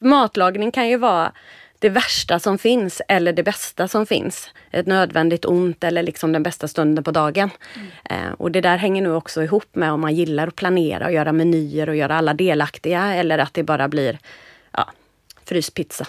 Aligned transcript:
Matlagning 0.00 0.72
kan 0.72 0.88
ju 0.88 0.96
vara 0.96 1.32
det 1.78 1.88
värsta 1.88 2.38
som 2.38 2.58
finns 2.58 3.02
eller 3.08 3.32
det 3.32 3.42
bästa 3.42 3.88
som 3.88 4.06
finns. 4.06 4.50
Ett 4.70 4.86
nödvändigt 4.86 5.44
ont 5.44 5.84
eller 5.84 6.02
liksom 6.02 6.32
den 6.32 6.42
bästa 6.42 6.68
stunden 6.68 7.04
på 7.04 7.10
dagen. 7.10 7.50
Mm. 7.74 8.26
Eh, 8.26 8.32
och 8.32 8.50
det 8.50 8.60
där 8.60 8.76
hänger 8.76 9.02
nu 9.02 9.12
också 9.12 9.42
ihop 9.42 9.74
med 9.74 9.92
om 9.92 10.00
man 10.00 10.14
gillar 10.14 10.48
att 10.48 10.56
planera 10.56 11.06
och 11.06 11.12
göra 11.12 11.32
menyer 11.32 11.88
och 11.88 11.96
göra 11.96 12.16
alla 12.16 12.34
delaktiga 12.34 13.14
eller 13.14 13.38
att 13.38 13.54
det 13.54 13.62
bara 13.62 13.88
blir 13.88 14.18
ja, 14.72 14.90
fryspizza. 15.44 16.06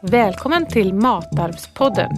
Välkommen 0.00 0.66
till 0.66 0.94
Matarvspodden. 0.94 2.10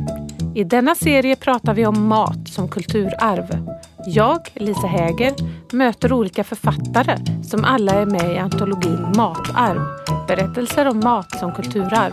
I 0.56 0.64
denna 0.64 0.94
serie 0.94 1.36
pratar 1.36 1.74
vi 1.74 1.86
om 1.86 2.06
mat 2.08 2.48
som 2.48 2.68
kulturarv. 2.68 3.66
Jag, 4.06 4.40
Lisa 4.54 4.86
Häger, 4.86 5.34
möter 5.72 6.12
olika 6.12 6.44
författare 6.44 7.16
som 7.44 7.64
alla 7.64 7.92
är 7.92 8.06
med 8.06 8.34
i 8.34 8.38
antologin 8.38 9.12
Matarv. 9.16 9.80
Berättelser 10.28 10.88
om 10.88 11.00
mat 11.00 11.38
som 11.38 11.54
kulturarv. 11.54 12.12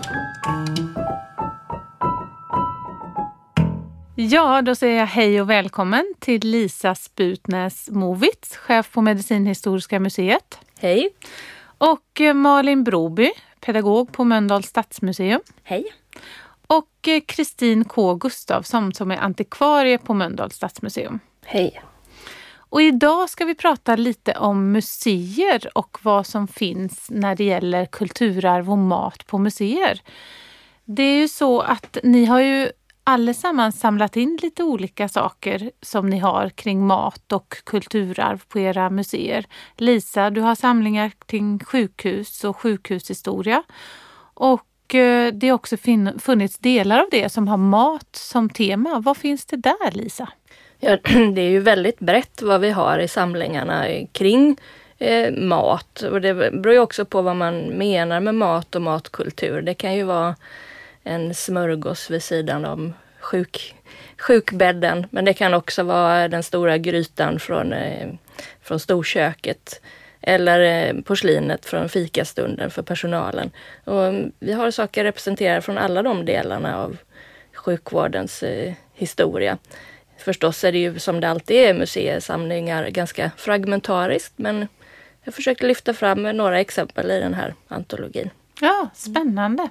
Ja, 4.16 4.62
då 4.62 4.76
säger 4.76 5.00
jag 5.00 5.08
hej 5.08 5.42
och 5.42 5.50
välkommen 5.50 6.14
till 6.20 6.42
Lisa 6.42 6.96
Sputnäs 6.96 7.90
Movitz, 7.90 8.58
chef 8.58 8.92
på 8.92 9.02
Medicinhistoriska 9.02 10.00
museet. 10.00 10.60
Hej! 10.80 11.10
Och 11.78 12.22
eh, 12.22 12.34
Malin 12.34 12.84
Broby, 12.84 13.32
pedagog 13.60 14.12
på 14.12 14.24
Mölndals 14.24 14.68
stadsmuseum. 14.68 15.42
Hej! 15.64 15.86
Och 16.68 17.08
eh, 17.08 17.22
Kristin 17.26 17.86
K 17.86 18.16
Gustafsson 18.16 18.94
som 18.94 19.12
är 19.12 19.18
antikvarie 19.18 19.98
på 19.98 20.14
Mölndals 20.14 20.56
stadsmuseum. 20.56 21.20
Hej! 21.46 21.82
Och 22.74 22.82
idag 22.82 23.30
ska 23.30 23.46
vi 23.46 23.56
prata 23.56 23.96
lite 23.96 24.34
om 24.34 24.72
museer 24.72 25.78
och 25.78 25.98
vad 26.02 26.28
som 26.28 26.48
finns 26.48 27.08
när 27.10 27.36
det 27.36 27.44
gäller 27.44 27.86
kulturarv 27.86 28.72
och 28.72 28.78
mat 28.78 29.28
på 29.28 29.38
museer. 29.38 30.02
Det 30.86 31.04
är 31.04 31.18
ju 31.18 31.28
så 31.28 31.62
att 31.62 31.98
ni 32.04 32.26
har 32.26 32.40
ju 32.40 32.72
allesammans 33.04 33.80
samlat 33.80 34.18
in 34.18 34.40
lite 34.42 34.64
olika 34.64 35.10
saker 35.10 35.72
som 35.82 36.10
ni 36.10 36.20
har 36.20 36.50
kring 36.50 36.88
mat 36.88 37.32
och 37.32 37.56
kulturarv 37.64 38.44
på 38.48 38.60
era 38.60 38.90
museer. 38.90 39.46
Lisa, 39.78 40.30
du 40.30 40.42
har 40.42 40.56
samlingar 40.56 41.12
kring 41.26 41.60
sjukhus 41.60 42.44
och 42.44 42.58
sjukhushistoria. 42.58 43.64
Och 44.34 44.68
Eh, 44.96 45.34
det 45.34 45.50
har 45.50 45.56
också 45.56 45.78
funnits 46.20 46.58
delar 46.58 47.00
av 47.00 47.08
det 47.12 47.30
som 47.30 47.48
har 47.48 47.58
mat 47.58 48.16
som 48.16 48.50
tema. 48.50 49.00
Vad 49.00 49.18
finns 49.18 49.46
det 49.46 49.58
där 49.58 49.92
Lisa? 49.92 50.30
Ja, 50.80 50.98
det 51.36 51.42
är 51.42 51.50
ju 51.50 51.60
väldigt 51.60 52.00
brett 52.00 52.42
vad 52.42 52.62
vi 52.62 52.70
har 52.70 53.00
i 53.00 53.08
samlingarna 53.08 53.86
kring 54.12 54.58
eh, 54.98 55.34
mat. 55.34 56.02
Och 56.02 56.22
det 56.22 56.34
beror 56.34 56.74
ju 56.74 56.80
också 56.80 57.06
på 57.06 57.22
vad 57.22 57.36
man 57.36 57.60
menar 57.60 58.20
med 58.20 58.36
mat 58.36 58.76
och 58.76 58.82
matkultur. 58.82 59.62
Det 59.62 59.74
kan 59.74 59.96
ju 59.96 60.04
vara 60.04 60.36
en 61.04 61.34
smörgås 61.34 62.10
vid 62.10 62.24
sidan 62.24 62.66
om 62.66 62.94
sjuk, 63.20 63.76
sjukbädden. 64.18 65.08
Men 65.10 65.26
det 65.26 65.34
kan 65.34 65.54
också 65.54 65.84
vara 65.84 66.28
den 66.28 66.44
stora 66.44 66.78
grytan 66.78 67.40
från, 67.40 67.74
eh, 67.74 68.10
från 68.62 68.80
storköket. 68.80 69.82
Eller 70.24 70.60
eh, 70.60 71.02
porslinet 71.02 71.66
från 71.66 71.90
fikastunden 71.90 72.72
för 72.72 72.82
personalen. 72.82 73.52
Och 73.84 74.06
mm, 74.06 74.32
vi 74.40 74.54
har 74.54 74.72
saker 74.72 75.04
representerade 75.04 75.62
från 75.62 75.78
alla 75.78 76.04
de 76.04 76.26
delarna 76.26 76.78
av 76.78 76.98
sjukvårdens 77.54 78.44
eh, 78.44 78.74
historia. 78.94 79.58
Förstås 80.18 80.64
är 80.64 80.72
det 80.72 80.78
ju 80.78 81.00
som 81.00 81.20
det 81.20 81.30
alltid 81.30 81.58
är 81.58 81.74
museisamlingar 81.74 82.90
ganska 82.90 83.32
fragmentariskt 83.38 84.34
men 84.36 84.68
jag 85.24 85.34
försökte 85.34 85.68
lyfta 85.68 85.94
fram 85.94 86.24
några 86.24 86.60
exempel 86.60 87.12
i 87.12 87.20
den 87.20 87.34
här 87.34 87.54
antologin. 87.68 88.30
Ja, 88.62 88.90
spännande. 88.94 89.70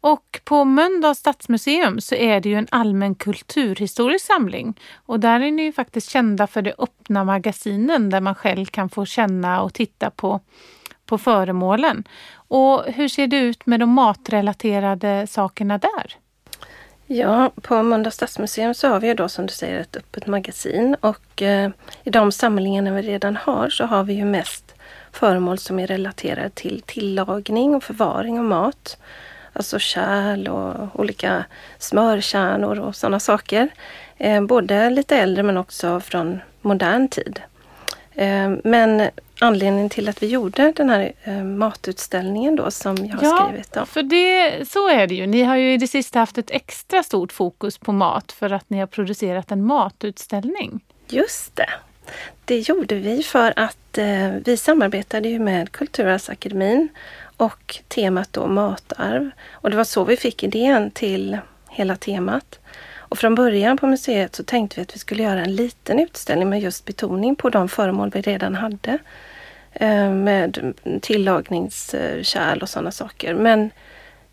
Och 0.00 0.40
på 0.44 0.64
Mölndals 0.64 1.18
stadsmuseum 1.18 2.00
så 2.00 2.14
är 2.14 2.40
det 2.40 2.48
ju 2.48 2.54
en 2.54 2.68
allmän 2.70 3.14
kulturhistorisk 3.14 4.26
samling. 4.26 4.80
Och 5.06 5.20
där 5.20 5.40
är 5.40 5.50
ni 5.50 5.62
ju 5.62 5.72
faktiskt 5.72 6.10
kända 6.10 6.46
för 6.46 6.62
de 6.62 6.74
öppna 6.78 7.24
magasinen 7.24 8.10
där 8.10 8.20
man 8.20 8.34
själv 8.34 8.66
kan 8.66 8.88
få 8.88 9.04
känna 9.04 9.62
och 9.62 9.74
titta 9.74 10.10
på, 10.10 10.40
på 11.06 11.18
föremålen. 11.18 12.04
Och 12.34 12.84
hur 12.84 13.08
ser 13.08 13.26
det 13.26 13.36
ut 13.36 13.66
med 13.66 13.80
de 13.80 13.90
matrelaterade 13.90 15.26
sakerna 15.26 15.78
där? 15.78 16.16
Ja, 17.06 17.50
på 17.62 17.82
Mölndals 17.82 18.14
stadsmuseum 18.14 18.74
så 18.74 18.88
har 18.88 19.00
vi 19.00 19.06
ju 19.06 19.14
då 19.14 19.28
som 19.28 19.46
du 19.46 19.52
säger 19.52 19.80
ett 19.80 19.96
öppet 19.96 20.26
magasin 20.26 20.96
och 21.00 21.42
eh, 21.42 21.70
i 22.04 22.10
de 22.10 22.32
samlingarna 22.32 22.90
vi 22.90 23.02
redan 23.02 23.36
har 23.36 23.68
så 23.68 23.84
har 23.84 24.04
vi 24.04 24.14
ju 24.14 24.24
mest 24.24 24.74
föremål 25.12 25.58
som 25.58 25.78
är 25.78 25.86
relaterade 25.86 26.50
till 26.50 26.82
tillagning 26.86 27.74
och 27.74 27.84
förvaring 27.84 28.38
av 28.38 28.44
mat. 28.44 28.98
Alltså 29.58 29.78
kärl 29.78 30.48
och 30.48 31.00
olika 31.00 31.44
smörkärnor 31.78 32.78
och 32.78 32.96
sådana 32.96 33.20
saker. 33.20 33.68
Eh, 34.16 34.42
både 34.42 34.90
lite 34.90 35.16
äldre 35.16 35.42
men 35.42 35.56
också 35.56 36.00
från 36.00 36.40
modern 36.62 37.08
tid. 37.08 37.40
Eh, 38.14 38.50
men 38.64 39.10
anledningen 39.40 39.88
till 39.88 40.08
att 40.08 40.22
vi 40.22 40.26
gjorde 40.26 40.72
den 40.76 40.90
här 40.90 41.12
eh, 41.24 41.44
matutställningen 41.44 42.56
då 42.56 42.70
som 42.70 42.96
jag 42.96 43.16
har 43.16 43.24
ja, 43.24 43.46
skrivit 43.48 43.76
om. 43.76 43.86
för 43.86 44.02
det, 44.02 44.68
så 44.68 44.88
är 44.88 45.06
det 45.06 45.14
ju. 45.14 45.26
Ni 45.26 45.42
har 45.42 45.56
ju 45.56 45.72
i 45.72 45.76
det 45.76 45.86
sista 45.86 46.18
haft 46.18 46.38
ett 46.38 46.50
extra 46.50 47.02
stort 47.02 47.32
fokus 47.32 47.78
på 47.78 47.92
mat 47.92 48.32
för 48.32 48.52
att 48.52 48.70
ni 48.70 48.78
har 48.78 48.86
producerat 48.86 49.50
en 49.50 49.66
matutställning. 49.66 50.80
Just 51.08 51.56
det. 51.56 51.70
Det 52.44 52.58
gjorde 52.68 52.94
vi 52.94 53.22
för 53.22 53.52
att 53.56 53.98
eh, 53.98 54.30
vi 54.44 54.56
samarbetade 54.56 55.28
ju 55.28 55.38
med 55.38 55.72
Kulturarvsakademin 55.72 56.88
och 57.38 57.76
temat 57.88 58.32
då 58.32 58.46
matarv. 58.46 59.30
Och 59.52 59.70
det 59.70 59.76
var 59.76 59.84
så 59.84 60.04
vi 60.04 60.16
fick 60.16 60.42
idén 60.42 60.90
till 60.90 61.38
hela 61.68 61.96
temat. 61.96 62.58
Och 62.96 63.18
från 63.18 63.34
början 63.34 63.76
på 63.76 63.86
museet 63.86 64.34
så 64.34 64.44
tänkte 64.44 64.76
vi 64.76 64.82
att 64.82 64.94
vi 64.94 64.98
skulle 64.98 65.22
göra 65.22 65.40
en 65.40 65.56
liten 65.56 65.98
utställning 65.98 66.48
med 66.48 66.60
just 66.60 66.84
betoning 66.84 67.36
på 67.36 67.50
de 67.50 67.68
föremål 67.68 68.10
vi 68.10 68.20
redan 68.20 68.54
hade. 68.54 68.98
Eh, 69.72 70.10
med 70.10 70.74
tillagningskärl 71.00 72.62
och 72.62 72.68
sådana 72.68 72.90
saker. 72.90 73.34
Men, 73.34 73.70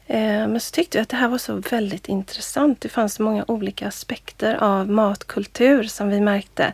eh, 0.07 0.47
men 0.47 0.59
så 0.59 0.71
tyckte 0.71 0.97
vi 0.97 1.01
att 1.01 1.09
det 1.09 1.17
här 1.17 1.27
var 1.27 1.37
så 1.37 1.55
väldigt 1.55 2.09
intressant. 2.09 2.81
Det 2.81 2.89
fanns 2.89 3.13
så 3.13 3.23
många 3.23 3.45
olika 3.47 3.87
aspekter 3.87 4.55
av 4.55 4.89
matkultur 4.89 5.83
som 5.83 6.09
vi 6.09 6.21
märkte. 6.21 6.73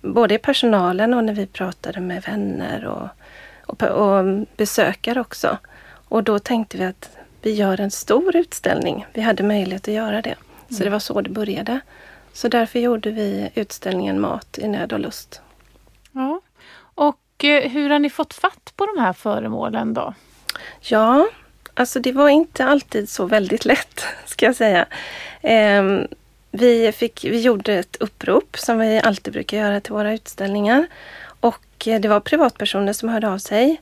Både 0.00 0.34
i 0.34 0.38
personalen 0.38 1.14
och 1.14 1.24
när 1.24 1.34
vi 1.34 1.46
pratade 1.46 2.00
med 2.00 2.22
vänner 2.22 2.86
och 2.86 3.08
och, 3.66 3.82
och 3.82 4.46
besökare 4.56 5.20
också. 5.20 5.58
Och 6.08 6.24
då 6.24 6.38
tänkte 6.38 6.78
vi 6.78 6.84
att 6.84 7.16
vi 7.42 7.52
gör 7.52 7.80
en 7.80 7.90
stor 7.90 8.36
utställning. 8.36 9.06
Vi 9.12 9.20
hade 9.20 9.42
möjlighet 9.42 9.88
att 9.88 9.94
göra 9.94 10.22
det. 10.22 10.34
Så 10.68 10.74
mm. 10.74 10.84
det 10.84 10.90
var 10.90 10.98
så 10.98 11.20
det 11.20 11.30
började. 11.30 11.80
Så 12.32 12.48
därför 12.48 12.78
gjorde 12.78 13.10
vi 13.10 13.50
utställningen 13.54 14.20
Mat 14.20 14.58
i 14.58 14.68
nöd 14.68 14.92
och 14.92 15.00
lust. 15.00 15.40
Ja. 16.12 16.40
Och 16.94 17.44
eh, 17.44 17.70
hur 17.70 17.90
har 17.90 17.98
ni 17.98 18.10
fått 18.10 18.34
fatt 18.34 18.72
på 18.76 18.86
de 18.86 19.00
här 19.00 19.12
föremålen 19.12 19.94
då? 19.94 20.14
Ja, 20.80 21.28
alltså 21.74 22.00
det 22.00 22.12
var 22.12 22.28
inte 22.28 22.64
alltid 22.64 23.08
så 23.08 23.26
väldigt 23.26 23.64
lätt 23.64 24.04
ska 24.26 24.46
jag 24.46 24.56
säga. 24.56 24.86
Eh, 25.40 25.82
vi, 26.50 26.92
fick, 26.92 27.24
vi 27.24 27.40
gjorde 27.40 27.74
ett 27.74 27.96
upprop 27.96 28.58
som 28.58 28.78
vi 28.78 29.00
alltid 29.00 29.32
brukar 29.32 29.58
göra 29.58 29.80
till 29.80 29.92
våra 29.92 30.12
utställningar. 30.12 30.86
Och 31.42 31.88
eh, 31.88 32.00
det 32.00 32.08
var 32.08 32.20
privatpersoner 32.20 32.92
som 32.92 33.08
hörde 33.08 33.28
av 33.28 33.38
sig. 33.38 33.80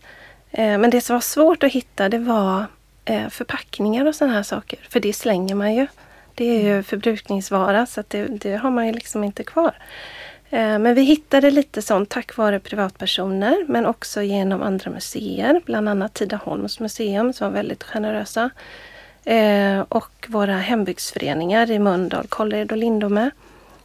Eh, 0.51 0.79
men 0.79 0.91
det 0.91 1.01
som 1.01 1.15
var 1.15 1.21
svårt 1.21 1.63
att 1.63 1.73
hitta 1.73 2.09
det 2.09 2.19
var 2.19 2.65
eh, 3.05 3.29
förpackningar 3.29 4.07
och 4.07 4.15
sådana 4.15 4.35
här 4.35 4.43
saker. 4.43 4.79
För 4.89 5.01
det 5.01 5.13
slänger 5.13 5.55
man 5.55 5.75
ju. 5.75 5.87
Det 6.35 6.45
är 6.45 6.63
ju 6.63 6.83
förbrukningsvara 6.83 7.87
så 7.87 8.03
det, 8.09 8.25
det, 8.25 8.57
har 8.57 8.71
man 8.71 8.87
ju 8.87 8.93
liksom 8.93 9.25
inte 9.25 9.45
kvar. 9.45 9.75
Men 10.53 10.95
vi 10.95 11.03
hittade 11.03 11.51
lite 11.51 11.83
sånt 11.83 12.09
tack 12.09 12.37
vare 12.37 12.61
privatpersoner 12.61 13.65
men 13.69 13.87
också 13.87 14.23
genom 14.23 14.63
andra 14.63 14.91
museer. 14.91 15.61
Bland 15.65 15.89
annat 15.89 16.15
Tidaholms 16.15 16.81
museum 16.81 17.33
som 17.33 17.47
var 17.47 17.53
väldigt 17.53 17.83
generösa. 17.83 18.51
Och 19.89 20.27
våra 20.29 20.57
hembygdsföreningar 20.57 21.71
i 21.71 21.79
Mölndal, 21.79 22.27
Kållered 22.29 22.73
och 22.73 22.79
Lindome. 22.79 23.31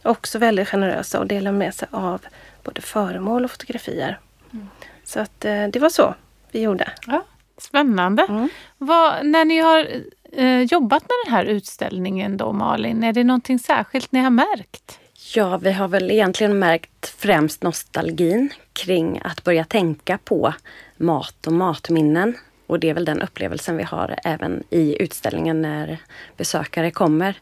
Också 0.02 0.38
väldigt 0.38 0.68
generösa 0.68 1.20
och 1.20 1.26
delade 1.26 1.56
med 1.56 1.74
sig 1.74 1.88
av 1.90 2.20
både 2.66 2.80
föremål 2.80 3.44
och 3.44 3.50
fotografier. 3.50 4.18
Mm. 4.52 4.68
Så 5.04 5.20
att 5.20 5.44
eh, 5.44 5.66
det 5.66 5.78
var 5.78 5.88
så 5.88 6.14
vi 6.50 6.60
gjorde. 6.60 6.92
Ja, 7.06 7.24
spännande. 7.58 8.22
Mm. 8.28 8.48
Vad, 8.78 9.26
när 9.26 9.44
ni 9.44 9.58
har 9.58 9.88
eh, 10.32 10.62
jobbat 10.62 11.02
med 11.02 11.14
den 11.24 11.34
här 11.34 11.44
utställningen 11.44 12.36
då 12.36 12.52
Malin, 12.52 13.04
är 13.04 13.12
det 13.12 13.24
någonting 13.24 13.58
särskilt 13.58 14.12
ni 14.12 14.20
har 14.20 14.30
märkt? 14.30 14.98
Ja, 15.34 15.56
vi 15.56 15.72
har 15.72 15.88
väl 15.88 16.10
egentligen 16.10 16.58
märkt 16.58 17.14
främst 17.18 17.62
nostalgin 17.62 18.50
kring 18.72 19.20
att 19.24 19.44
börja 19.44 19.64
tänka 19.64 20.18
på 20.18 20.54
mat 20.96 21.46
och 21.46 21.52
matminnen. 21.52 22.36
Och 22.66 22.80
det 22.80 22.90
är 22.90 22.94
väl 22.94 23.04
den 23.04 23.22
upplevelsen 23.22 23.76
vi 23.76 23.82
har 23.82 24.18
även 24.24 24.62
i 24.70 25.02
utställningen 25.02 25.62
när 25.62 25.98
besökare 26.36 26.90
kommer. 26.90 27.34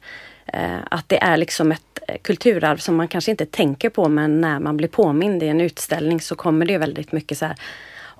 Eh, 0.47 0.79
att 0.91 1.09
det 1.09 1.23
är 1.23 1.37
liksom 1.37 1.73
ett 1.73 1.94
kulturarv 2.23 2.77
som 2.77 2.97
man 2.97 3.09
kanske 3.09 3.31
inte 3.31 3.47
tänker 3.47 3.91
på 3.91 4.09
men 4.09 4.41
när 4.41 4.61
man 4.61 4.77
blir 4.77 4.89
påmind 4.89 5.43
i 5.43 5.49
en 5.49 5.61
utställning 5.61 6.21
så 6.21 6.35
kommer 6.35 6.67
det 6.67 6.79
väldigt 6.79 7.13
mycket 7.13 7.39
så 7.39 7.47
här 7.47 7.57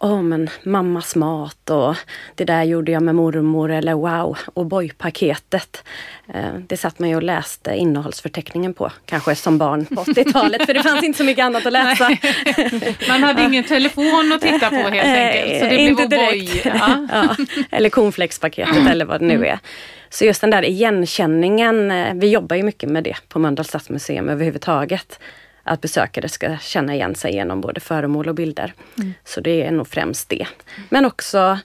Åh 0.01 0.23
men 0.23 0.51
mammas 0.63 1.17
mat 1.17 1.71
och 1.71 1.97
det 2.35 2.45
där 2.45 2.63
gjorde 2.63 2.93
jag 2.93 3.03
med 3.03 3.15
mormor 3.15 3.71
eller 3.71 3.95
wow, 3.95 4.39
O'boy-paketet. 4.55 5.85
Eh, 6.35 6.55
det 6.67 6.77
satt 6.77 6.99
man 6.99 7.09
ju 7.09 7.17
och 7.17 7.23
läste 7.23 7.75
innehållsförteckningen 7.75 8.75
på, 8.75 8.93
kanske 9.07 9.35
som 9.35 9.59
barn 9.59 9.87
på 9.87 9.95
80-talet 10.05 10.67
för 10.67 10.75
det 10.75 10.83
fanns 10.83 11.05
inte 11.05 11.19
så 11.19 11.25
mycket 11.25 11.45
annat 11.45 11.67
att 11.67 11.73
läsa. 11.73 12.09
Man 13.09 13.23
hade 13.23 13.43
ingen 13.43 13.65
telefon 13.65 14.33
att 14.35 14.41
titta 14.41 14.71
på 14.71 14.77
helt 14.77 14.95
enkelt. 14.95 15.61
Så 15.61 15.67
det 15.67 15.77
inte 15.77 16.07
blev 16.07 16.21
direkt. 16.21 16.67
O'boy. 16.67 16.73
Ja. 16.79 17.07
Ja, 17.13 17.37
eller 17.71 17.89
cornflakespaketet 17.91 18.87
eller 18.91 19.05
vad 19.05 19.21
det 19.21 19.27
nu 19.27 19.47
är. 19.47 19.59
Så 20.11 20.25
just 20.25 20.41
den 20.41 20.51
där 20.51 20.65
igenkänningen, 20.65 21.91
eh, 21.91 22.15
vi 22.15 22.29
jobbar 22.29 22.57
ju 22.57 22.63
mycket 22.63 22.89
med 22.89 23.05
det 23.05 23.17
på 23.29 23.39
Mölndals 23.39 23.69
stadsmuseum 23.69 24.29
överhuvudtaget. 24.29 25.19
Att 25.65 25.81
besökare 25.81 26.29
ska 26.29 26.57
känna 26.59 26.95
igen 26.95 27.15
sig 27.15 27.35
genom 27.35 27.61
både 27.61 27.81
föremål 27.81 28.29
och 28.29 28.35
bilder. 28.35 28.75
Så 29.25 29.41
det 29.41 29.63
är 29.63 29.71
nog 29.71 29.89
främst 29.89 30.29
det. 30.29 30.47
Men 30.89 31.05
också 31.05 31.59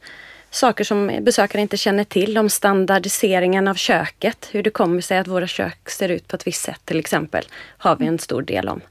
saker 0.51 0.84
som 0.84 1.12
besökare 1.22 1.62
inte 1.62 1.78
känner 1.78 2.04
till 2.04 2.38
om 2.38 2.50
standardiseringen 2.50 3.68
av 3.68 3.75
köket. 3.75 4.50
Hur 4.51 4.63
det 4.63 4.69
kommer 4.69 5.01
sig 5.01 5.18
att 5.18 5.28
våra 5.28 5.48
kök 5.48 5.90
ser 5.90 6.10
ut 6.10 6.28
på 6.28 6.36
ett 6.36 6.48
visst 6.48 6.62
sätt 6.63 6.81
till 6.86 7.00
exempel. 7.00 7.44
Har 7.78 7.96
vi 7.96 8.06
en 8.07 8.19
stor 8.19 8.42
del 8.42 8.69
om. 8.69 8.81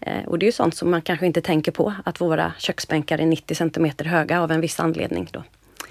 Eh, 0.00 0.24
Och 0.26 0.38
det 0.38 0.44
är 0.44 0.48
ju 0.48 0.52
sånt 0.52 0.76
som 0.76 0.90
man 0.90 1.02
kanske 1.02 1.26
inte 1.26 1.40
tänker 1.40 1.72
på 1.72 1.94
att 2.04 2.20
våra 2.20 2.52
köksbänkar 2.58 3.18
är 3.18 3.26
90 3.26 3.54
centimeter 3.54 4.04
höga 4.04 4.40
av 4.40 4.50
en 4.52 4.60
viss 4.60 4.80
anledning. 4.80 5.28
Då, 5.32 5.42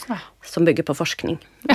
Ja. 0.07 0.18
som 0.46 0.66
bygger 0.66 0.84
på 0.84 0.94
forskning. 0.96 1.38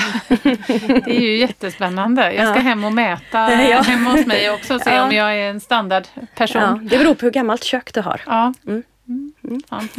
Det 0.86 1.16
är 1.16 1.20
ju 1.20 1.36
jättespännande. 1.36 2.32
Jag 2.32 2.48
ska 2.48 2.56
Ja. 2.58 2.62
hem 2.62 2.84
och 2.84 2.92
mäta 2.92 3.38
Ja. 3.70 3.80
hemma 3.80 4.10
hos 4.10 4.26
mig 4.26 4.50
också 4.50 4.74
och 4.74 4.80
se 4.80 4.90
Ja. 4.94 5.04
om 5.04 5.12
jag 5.12 5.34
är 5.36 5.50
en 5.50 5.60
standardperson. 5.60 6.62
Ja, 6.62 6.78
det 6.82 6.98
beror 6.98 7.14
på 7.14 7.26
hur 7.26 7.30
gammalt 7.32 7.64
kök 7.64 7.94
du 7.94 8.00
har. 8.00 8.20
Ja. 8.26 8.54
Mm. 8.66 8.82
Mm, 9.44 9.62
sant. 9.68 9.92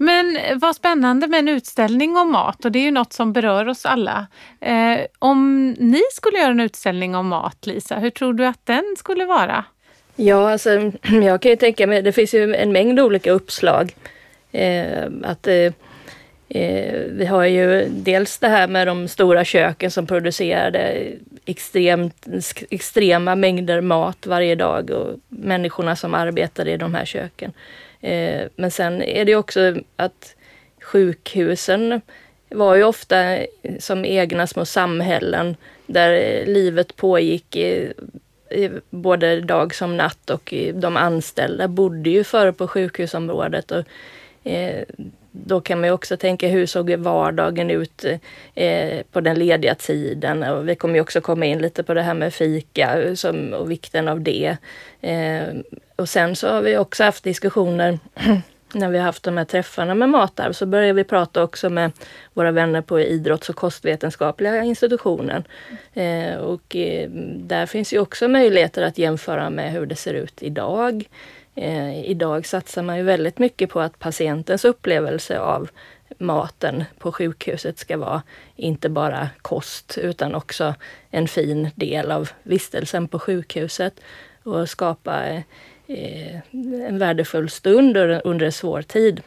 Men 0.00 0.38
vad 0.54 0.76
spännande 0.76 1.26
med 1.26 1.38
en 1.38 1.48
utställning 1.48 2.16
om 2.16 2.32
mat 2.32 2.64
och 2.64 2.72
det 2.72 2.78
är 2.78 2.82
ju 2.82 2.90
något 2.90 3.12
som 3.12 3.32
berör 3.32 3.68
oss 3.68 3.86
alla. 3.86 4.26
Eh, 4.60 4.98
om 5.18 5.70
ni 5.70 6.00
skulle 6.12 6.38
göra 6.38 6.50
en 6.50 6.60
utställning 6.60 7.14
om 7.14 7.28
mat, 7.28 7.66
Lisa, 7.66 7.96
hur 7.98 8.10
tror 8.10 8.32
du 8.34 8.46
att 8.46 8.66
den 8.66 8.94
skulle 8.98 9.24
vara? 9.24 9.64
Ja, 10.16 10.52
alltså, 10.52 10.70
jag 11.22 11.42
kan 11.42 11.50
ju 11.50 11.56
tänka 11.56 11.86
mig, 11.86 12.02
det 12.02 12.12
finns 12.12 12.34
ju 12.34 12.54
en 12.54 12.72
mängd 12.72 13.00
olika 13.00 13.30
uppslag. 13.30 13.94
Eh, 14.52 15.04
att 15.24 15.46
eh, 15.46 15.72
Eh, 16.48 17.00
vi 17.10 17.26
har 17.26 17.44
ju 17.44 17.88
dels 17.88 18.38
det 18.38 18.48
här 18.48 18.68
med 18.68 18.86
de 18.86 19.08
stora 19.08 19.44
köken 19.44 19.90
som 19.90 20.06
producerade 20.06 21.12
extremt, 21.44 22.26
extrema 22.70 23.34
mängder 23.34 23.80
mat 23.80 24.26
varje 24.26 24.54
dag 24.54 24.90
och 24.90 25.16
människorna 25.28 25.96
som 25.96 26.14
arbetade 26.14 26.70
i 26.70 26.76
de 26.76 26.94
här 26.94 27.04
köken. 27.04 27.52
Eh, 28.00 28.42
men 28.56 28.70
sen 28.70 29.02
är 29.02 29.24
det 29.24 29.36
också 29.36 29.74
att 29.96 30.36
sjukhusen 30.82 32.00
var 32.48 32.74
ju 32.74 32.84
ofta 32.84 33.38
som 33.78 34.04
egna 34.04 34.46
små 34.46 34.64
samhällen 34.64 35.56
där 35.86 36.46
livet 36.46 36.96
pågick 36.96 37.56
i, 37.56 37.92
i 38.50 38.70
både 38.90 39.40
dag 39.40 39.74
som 39.74 39.96
natt 39.96 40.30
och 40.30 40.54
de 40.74 40.96
anställda 40.96 41.68
bodde 41.68 42.10
ju 42.10 42.24
före 42.24 42.52
på 42.52 42.68
sjukhusområdet. 42.68 43.70
Och, 43.70 43.84
eh, 44.50 44.84
då 45.36 45.60
kan 45.60 45.80
man 45.80 45.88
ju 45.88 45.92
också 45.92 46.16
tänka 46.16 46.48
hur 46.48 46.66
såg 46.66 46.90
vardagen 46.90 47.70
ut 47.70 48.04
eh, 48.54 49.02
på 49.12 49.20
den 49.20 49.38
lediga 49.38 49.74
tiden? 49.74 50.42
Och 50.42 50.68
vi 50.68 50.74
kommer 50.74 50.94
ju 50.94 51.00
också 51.00 51.20
komma 51.20 51.46
in 51.46 51.58
lite 51.58 51.82
på 51.82 51.94
det 51.94 52.02
här 52.02 52.14
med 52.14 52.34
fika 52.34 53.02
eh, 53.02 53.14
som, 53.14 53.52
och 53.52 53.70
vikten 53.70 54.08
av 54.08 54.20
det. 54.20 54.56
Eh, 55.00 55.42
och 55.96 56.08
sen 56.08 56.36
så 56.36 56.48
har 56.48 56.62
vi 56.62 56.76
också 56.76 57.04
haft 57.04 57.24
diskussioner 57.24 57.98
när 58.72 58.88
vi 58.88 58.98
har 58.98 59.04
haft 59.04 59.22
de 59.22 59.36
här 59.36 59.44
träffarna 59.44 59.94
med 59.94 60.08
Matarv 60.08 60.52
så 60.52 60.66
börjar 60.66 60.92
vi 60.92 61.04
prata 61.04 61.42
också 61.42 61.70
med 61.70 61.92
våra 62.34 62.50
vänner 62.50 62.80
på 62.80 63.00
idrotts 63.00 63.48
och 63.48 63.56
kostvetenskapliga 63.56 64.62
institutionen. 64.62 65.44
Eh, 65.94 66.34
och 66.34 66.76
eh, 66.76 67.10
där 67.36 67.66
finns 67.66 67.92
ju 67.92 67.98
också 67.98 68.28
möjligheter 68.28 68.82
att 68.82 68.98
jämföra 68.98 69.50
med 69.50 69.72
hur 69.72 69.86
det 69.86 69.96
ser 69.96 70.14
ut 70.14 70.42
idag. 70.42 71.08
Eh, 71.54 72.04
idag 72.04 72.46
satsar 72.46 72.82
man 72.82 72.96
ju 72.96 73.02
väldigt 73.02 73.38
mycket 73.38 73.70
på 73.70 73.80
att 73.80 73.98
patientens 73.98 74.64
upplevelse 74.64 75.38
av 75.38 75.70
maten 76.18 76.84
på 76.98 77.12
sjukhuset 77.12 77.78
ska 77.78 77.96
vara 77.96 78.22
inte 78.56 78.88
bara 78.88 79.28
kost 79.42 79.98
utan 79.98 80.34
också 80.34 80.74
en 81.10 81.28
fin 81.28 81.70
del 81.74 82.10
av 82.10 82.30
vistelsen 82.42 83.08
på 83.08 83.18
sjukhuset 83.18 84.00
och 84.42 84.68
skapa 84.68 85.24
eh, 85.86 86.36
en 86.88 86.98
värdefull 86.98 87.50
stund 87.50 87.96
under, 87.96 88.42
en 88.42 88.52
svår 88.52 88.82
tid. 88.82 89.22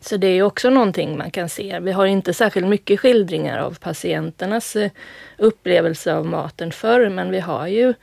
Så 0.00 0.16
det 0.16 0.26
är 0.26 0.42
också 0.42 0.70
någonting 0.70 1.18
man 1.18 1.30
kan 1.30 1.48
se. 1.48 1.80
Vi 1.80 1.92
har 1.92 2.06
inte 2.06 2.34
särskilt 2.34 2.66
mycket 2.66 3.00
skildringar 3.00 3.58
av 3.58 3.78
patienternas 3.78 4.76
eh, 4.76 4.90
upplevelse 5.38 6.14
av 6.14 6.26
maten 6.26 6.72
förr, 6.72 7.08
men 7.08 7.30
vi 7.30 7.40
har 7.40 7.66
ju 7.66 7.94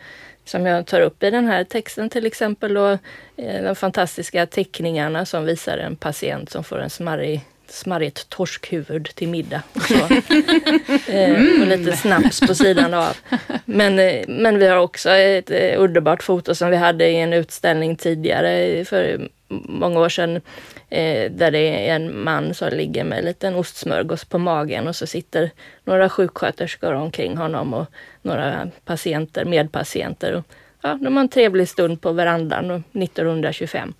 som 0.45 0.65
jag 0.65 0.85
tar 0.85 1.01
upp 1.01 1.23
i 1.23 1.29
den 1.29 1.47
här 1.47 1.63
texten 1.63 2.09
till 2.09 2.25
exempel 2.25 2.73
då, 2.73 2.91
eh, 3.37 3.63
de 3.63 3.75
fantastiska 3.75 4.45
teckningarna 4.45 5.25
som 5.25 5.45
visar 5.45 5.77
en 5.77 5.95
patient 5.95 6.49
som 6.49 6.63
får 6.63 6.79
en 6.79 6.89
smarrig 6.89 7.41
smarrigt 7.73 8.29
torskhuvud 8.29 9.09
till 9.15 9.27
middag. 9.27 9.61
Och, 9.73 9.81
så. 9.81 9.93
eh, 11.11 11.61
och 11.61 11.67
lite 11.67 11.97
snaps 11.97 12.39
på 12.39 12.55
sidan 12.55 12.93
av. 12.93 13.17
Men, 13.65 13.99
eh, 13.99 14.27
men 14.27 14.59
vi 14.59 14.67
har 14.67 14.77
också 14.77 15.09
ett 15.09 15.51
eh, 15.51 15.73
underbart 15.77 16.23
foto 16.23 16.55
som 16.55 16.69
vi 16.69 16.77
hade 16.77 17.07
i 17.07 17.15
en 17.15 17.33
utställning 17.33 17.95
tidigare 17.95 18.85
för 18.85 19.29
många 19.65 19.99
år 19.99 20.09
sedan. 20.09 20.41
Eh, 20.89 21.31
där 21.31 21.51
det 21.51 21.89
är 21.89 21.95
en 21.95 22.23
man 22.23 22.53
som 22.53 22.69
ligger 22.69 23.03
med 23.03 23.19
en 23.19 23.25
liten 23.25 23.55
ostsmörgås 23.55 24.25
på 24.25 24.37
magen 24.37 24.87
och 24.87 24.95
så 24.95 25.07
sitter 25.07 25.51
några 25.83 26.09
sjuksköterskor 26.09 26.93
omkring 26.93 27.37
honom 27.37 27.73
och 27.73 27.85
några 28.21 28.69
patienter, 28.85 29.45
medpatienter. 29.45 30.33
Och, 30.33 30.45
ja, 30.81 30.99
de 31.01 31.15
har 31.15 31.21
en 31.21 31.29
trevlig 31.29 31.69
stund 31.69 32.01
på 32.01 32.11
verandan 32.11 32.83
1925. 32.91 33.93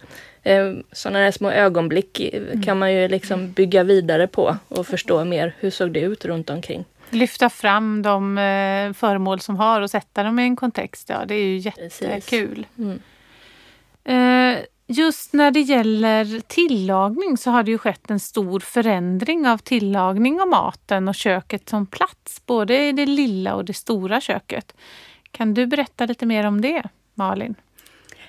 Sådana 0.92 1.20
där 1.20 1.32
små 1.32 1.52
ögonblick 1.52 2.34
kan 2.66 2.80
man 2.80 2.94
ju 2.94 3.08
liksom 3.08 3.52
bygga 3.52 3.84
vidare 3.84 4.28
på 4.28 4.58
och 4.68 4.88
förstå 4.88 5.26
mer 5.26 5.56
hur 5.60 5.70
såg 5.70 5.92
det 5.92 6.00
ut 6.00 6.26
runt 6.26 6.50
omkring. 6.50 6.86
Lyfta 7.10 7.50
fram 7.50 8.02
de 8.02 8.38
eh, 8.38 8.94
föremål 8.94 9.40
som 9.40 9.56
har 9.56 9.82
och 9.82 9.90
sätta 9.90 10.24
dem 10.24 10.40
i 10.40 10.44
en 10.44 10.56
kontext. 10.56 11.10
Ja, 11.10 11.26
det 11.26 11.36
är 11.36 11.46
ju 11.46 11.58
jättekul. 11.58 12.66
Mm. 12.78 13.00
Just 14.88 15.34
när 15.34 15.52
det 15.52 15.60
gäller 15.60 16.40
tillagning 16.40 17.38
så 17.38 17.52
har 17.52 17.64
det 17.64 17.72
ju 17.72 17.78
skett 17.78 18.12
en 18.12 18.20
stor 18.20 18.60
förändring 18.60 19.48
av 19.48 19.58
tillagning 19.58 20.42
av 20.42 20.48
maten 20.48 21.08
och 21.08 21.16
köket 21.16 21.70
som 21.70 21.86
plats, 21.86 22.46
både 22.46 22.88
i 22.88 22.92
det 22.92 23.06
lilla 23.06 23.56
och 23.56 23.66
det 23.66 23.74
stora 23.74 24.22
köket. 24.22 24.76
Kan 25.32 25.54
du 25.54 25.66
berätta 25.66 26.06
lite 26.06 26.26
mer 26.26 26.48
om 26.48 26.62
det, 26.62 26.84
Malin? 27.14 27.56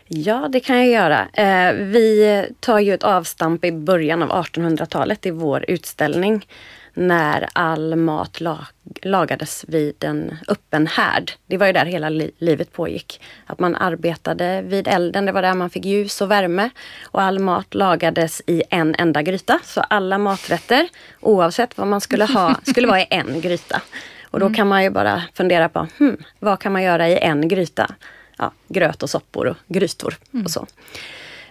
Ja, 0.07 0.49
det 0.49 0.61
kan 0.61 0.77
jag 0.77 0.89
göra. 0.89 1.29
Eh, 1.33 1.75
vi 1.75 2.47
tar 2.61 2.79
ju 2.79 2.95
ett 2.95 3.05
avstamp 3.05 3.65
i 3.65 3.73
början 3.73 4.23
av 4.23 4.31
1800-talet 4.31 5.27
i 5.27 5.31
vår 5.31 5.65
utställning 5.69 6.47
när 6.95 7.49
all 7.53 7.97
mat 7.97 8.41
lag 8.41 8.65
lagades 9.03 9.65
vid 9.69 10.05
en 10.05 10.37
öppen 10.49 10.87
härd. 10.87 11.33
Det 11.47 11.57
var 11.57 11.67
ju 11.67 11.73
där 11.73 11.85
hela 11.85 12.09
li 12.09 12.31
livet 12.39 12.73
pågick. 12.73 13.21
Att 13.47 13.59
man 13.59 13.77
arbetade 13.77 14.63
vid 14.63 14.89
elden, 14.89 15.27
det 15.27 15.33
var 15.33 15.43
där 15.43 15.55
man 15.55 15.71
fick 15.71 15.85
ljus 15.85 16.21
och 16.21 16.31
värme. 16.31 16.71
Och 17.05 17.23
all 17.23 17.39
mat 17.39 17.75
lagades 17.75 18.43
i 18.47 18.63
en 18.71 18.95
enda 18.99 19.23
gryta. 19.23 19.61
Så 19.65 19.81
alla 19.81 20.19
maträtter, 20.19 20.89
oavsett 21.21 21.79
vad 21.79 21.87
man 21.87 22.01
skulle 22.01 22.25
ha, 22.25 22.57
skulle 22.67 22.87
vara 22.87 23.01
i 23.01 23.07
en 23.11 23.41
gryta. 23.41 23.83
Och 24.25 24.41
då 24.41 24.51
kan 24.51 24.69
man 24.69 24.83
ju 24.83 24.91
bara 24.91 25.23
fundera 25.35 25.69
på, 25.69 25.89
hmm, 25.99 26.17
vad 26.39 26.61
kan 26.61 26.73
man 26.73 26.83
göra 26.83 27.09
i 27.09 27.19
en 27.19 27.49
gryta? 27.49 27.95
Ja, 28.39 28.53
gröt 28.69 29.03
och 29.03 29.11
soppor 29.11 29.47
och 29.47 29.57
grytor 29.69 30.15
och 30.45 30.51
så. 30.51 30.67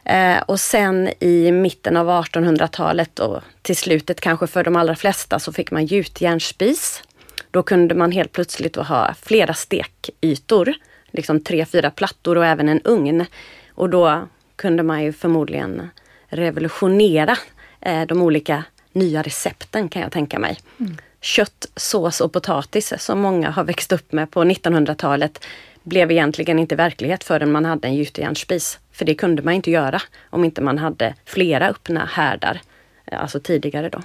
Eh, 0.05 0.41
och 0.41 0.59
sen 0.59 1.09
i 1.19 1.51
mitten 1.51 1.97
av 1.97 2.09
1800-talet 2.09 3.19
och 3.19 3.41
till 3.61 3.77
slutet 3.77 4.21
kanske 4.21 4.47
för 4.47 4.63
de 4.63 4.75
allra 4.75 4.95
flesta 4.95 5.39
så 5.39 5.53
fick 5.53 5.71
man 5.71 5.85
gjutjärnsspis. 5.85 7.03
Då 7.51 7.63
kunde 7.63 7.95
man 7.95 8.11
helt 8.11 8.31
plötsligt 8.31 8.75
ha 8.75 9.13
flera 9.21 9.53
stekytor, 9.53 10.73
liksom 11.11 11.39
tre, 11.39 11.65
fyra 11.65 11.91
plattor 11.91 12.37
och 12.37 12.45
även 12.45 12.69
en 12.69 12.81
ugn. 12.83 13.25
Och 13.69 13.89
då 13.89 14.27
kunde 14.55 14.83
man 14.83 15.03
ju 15.03 15.13
förmodligen 15.13 15.89
revolutionera 16.27 17.37
eh, 17.81 18.01
de 18.01 18.21
olika 18.21 18.63
nya 18.91 19.21
recepten 19.21 19.89
kan 19.89 20.01
jag 20.01 20.11
tänka 20.11 20.39
mig. 20.39 20.59
Mm. 20.79 20.97
Kött, 21.21 21.65
sås 21.75 22.21
och 22.21 22.33
potatis 22.33 22.93
som 22.97 23.19
många 23.19 23.49
har 23.49 23.63
växt 23.63 23.91
upp 23.91 24.11
med 24.11 24.31
på 24.31 24.43
1900-talet 24.43 25.45
blev 25.83 26.11
egentligen 26.11 26.59
inte 26.59 26.75
verklighet 26.75 27.23
förrän 27.23 27.51
man 27.51 27.65
hade 27.65 27.87
en 27.87 27.95
gjutjärnsspis. 27.95 28.79
För 28.91 29.05
det 29.05 29.15
kunde 29.15 29.41
man 29.41 29.53
inte 29.53 29.71
göra 29.71 30.01
om 30.29 30.43
inte 30.43 30.61
man 30.61 30.77
hade 30.77 31.15
flera 31.25 31.69
öppna 31.69 32.05
härdar, 32.05 32.61
eh, 33.05 33.21
alltså 33.21 33.39
tidigare 33.39 33.89
då. 33.89 34.01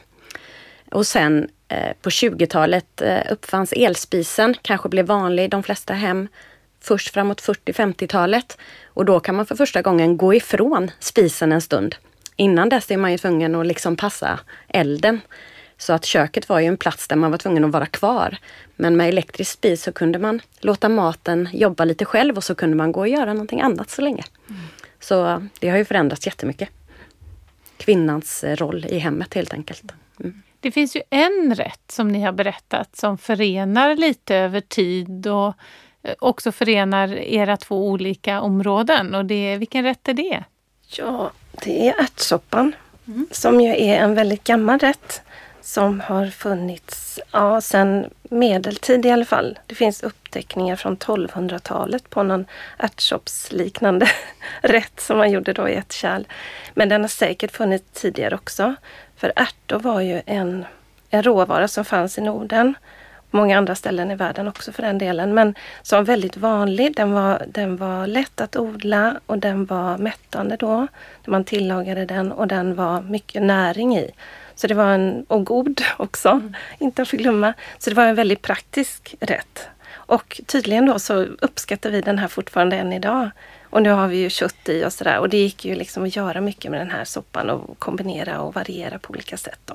Och 0.91 1.07
sen 1.07 1.49
eh, 1.69 1.93
på 2.03 2.11
20-talet 2.11 3.01
eh, 3.01 3.33
uppfanns 3.33 3.73
elspisen, 3.73 4.55
kanske 4.63 4.89
blev 4.89 5.07
vanlig 5.07 5.45
i 5.45 5.49
de 5.49 5.63
flesta 5.63 5.95
hem. 5.95 6.29
först 6.81 7.15
framåt 7.15 7.43
40-50-talet. 7.43 8.59
Och 8.87 9.05
då 9.05 9.21
kan 9.21 9.35
man 9.35 9.47
för 9.47 9.57
första 9.57 9.83
gången 9.83 10.17
gå 10.17 10.35
ifrån 10.35 10.91
spisen 10.99 11.53
en 11.53 11.61
stund. 11.61 11.97
Innan 12.37 12.69
dess 12.69 12.91
är 12.91 12.97
man 12.97 13.13
ju 13.13 13.19
tvungen 13.19 13.55
att 13.55 13.67
liksom 13.67 13.97
passa 13.97 14.41
elden. 14.69 15.21
Så 15.79 15.93
att 15.93 16.05
köket 16.05 16.49
var 16.49 16.61
ju 16.61 16.67
en 16.67 16.77
plats 16.77 17.09
där 17.09 17.17
man 17.17 17.31
var 17.31 17.39
tvungen 17.39 17.65
att 17.65 17.71
vara 17.71 17.87
kvar. 17.87 18.39
Men 18.77 18.97
med 18.97 19.09
elektrisk 19.09 19.53
spis 19.53 19.83
så 19.83 19.93
kunde 19.93 20.19
man 20.19 20.41
låta 20.61 20.89
maten 20.89 21.49
jobba 21.53 21.85
lite 21.85 22.05
själv 22.05 22.37
och 22.37 22.45
så 22.45 22.55
kunde 22.55 22.77
man 22.77 22.93
gå 22.93 23.01
och 23.01 23.09
göra 23.09 23.33
någonting 23.33 23.61
annat 23.61 23.91
så 23.91 24.03
länge. 24.03 24.25
Mm. 24.49 24.61
Så 25.01 25.49
det 25.61 25.69
har 25.69 25.79
ju 25.79 25.85
förändrats 25.85 26.27
jättemycket. 26.27 26.69
Kvinnans 27.77 28.45
roll 28.45 28.87
i 28.89 28.99
hemmet 28.99 29.35
helt 29.35 29.53
enkelt. 29.53 29.93
Mm. 30.21 30.43
Det 30.61 30.71
finns 30.71 30.97
ju 30.97 31.03
en 31.11 31.55
rätt 31.55 31.91
som 31.91 32.09
ni 32.09 32.23
har 32.23 32.33
berättat 32.33 32.97
som 32.97 33.19
förenar 33.19 33.97
lite 33.97 34.37
över 34.37 34.61
tid 34.61 35.27
och 35.27 35.55
eh, 36.03 36.15
också 36.19 36.53
förenar 36.53 37.15
era 37.15 37.57
två 37.57 37.89
olika 37.89 38.41
områden. 38.41 39.15
Och 39.15 39.25
det, 39.25 39.57
vilken 39.57 39.85
rätt 39.85 40.09
är 40.09 40.15
det? 40.15 40.45
Ja, 40.89 41.31
det 41.65 41.89
är 41.89 42.01
ärtsoppan 42.01 42.73
mm. 43.07 43.27
som 43.31 43.61
ju 43.61 43.71
är 43.71 43.97
en 43.97 44.15
väldigt 44.15 44.45
gammal 44.45 44.79
rätt 44.79 45.23
som 45.69 46.01
har 46.01 46.27
funnits 46.27 47.19
ja, 47.33 47.61
sedan 47.61 48.11
medeltid 48.23 49.07
i 49.07 49.11
alla 49.11 49.25
fall. 49.25 49.59
Det 49.67 49.75
finns 49.75 50.03
uppteckningar 50.03 50.77
från 50.77 50.97
1200-talet 50.97 52.11
på 52.11 52.23
någon 52.23 52.47
ärtsoppsliknande 52.79 54.09
rätt 54.63 55.01
som 55.01 55.19
man 55.19 55.31
gjorde 55.31 55.53
då 55.53 55.69
i 55.69 55.75
ett 55.75 55.93
kärl. 55.93 56.25
Men 56.75 56.89
den 56.89 57.01
har 57.01 57.09
säkert 57.09 57.53
funnits 57.53 57.85
tidigare 57.93 58.35
också. 58.35 58.75
För 59.17 59.33
ärtor 59.37 59.79
var 59.79 60.01
ju 60.01 60.23
en, 60.27 60.65
en 61.11 61.23
råvara 61.23 61.69
som 61.69 61.85
fanns 61.85 62.19
i 62.19 62.21
Norden. 62.21 62.75
Många 63.31 63.59
andra 63.59 63.75
ställen 63.75 64.11
i 64.11 64.15
världen 64.15 64.49
också 64.49 64.73
för 64.73 64.83
den 64.83 64.99
delen. 64.99 65.35
Men 65.35 65.55
som 65.83 66.05
väldigt 66.05 66.37
vanlig. 66.37 66.97
Den 66.97 67.13
var, 67.13 67.43
den 67.49 67.77
var 67.77 68.07
lätt 68.07 68.41
att 68.41 68.57
odla 68.57 69.21
och 69.27 69.39
den 69.39 69.67
var 69.67 69.99
mättande 69.99 70.57
då. 70.57 70.77
När 71.25 71.31
man 71.31 71.45
tillagade 71.45 72.05
den 72.05 72.33
och 72.33 72.47
den 72.49 72.75
var 72.75 73.01
mycket 73.01 73.43
näring 73.43 73.97
i. 73.97 74.11
Så 74.59 74.67
det 74.67 74.75
var 74.75 74.91
en, 74.91 75.25
och 75.29 75.45
god 75.45 75.83
också, 75.97 76.29
mm. 76.29 76.55
inte 76.79 77.03
att 77.03 77.09
förglömma. 77.09 77.53
Så 77.79 77.91
det 77.91 77.97
var 77.97 78.05
en 78.05 78.15
väldigt 78.15 78.43
praktisk 78.43 79.15
rätt. 79.21 79.69
Och 79.91 80.41
tydligen 80.47 80.87
då 80.87 80.99
så 80.99 81.15
uppskattar 81.23 81.91
vi 81.91 82.01
den 82.01 82.19
här 82.19 82.29
fortfarande 82.29 82.77
än 82.77 82.93
idag. 82.93 83.31
Och 83.71 83.83
nu 83.83 83.91
har 83.91 84.09
vi 84.09 84.17
ju 84.17 84.31
kött 84.31 84.69
i 84.69 84.85
och 84.85 84.93
sådär 84.93 85.19
och 85.19 85.29
det 85.29 85.37
gick 85.37 85.65
ju 85.65 85.75
liksom 85.75 86.05
att 86.05 86.17
göra 86.17 86.41
mycket 86.41 86.71
med 86.71 86.81
den 86.81 86.91
här 86.91 87.05
soppan 87.05 87.51
och 87.51 87.79
kombinera 87.79 88.41
och 88.41 88.55
variera 88.55 88.99
på 88.99 89.11
olika 89.11 89.37
sätt. 89.37 89.61
Då. 89.65 89.75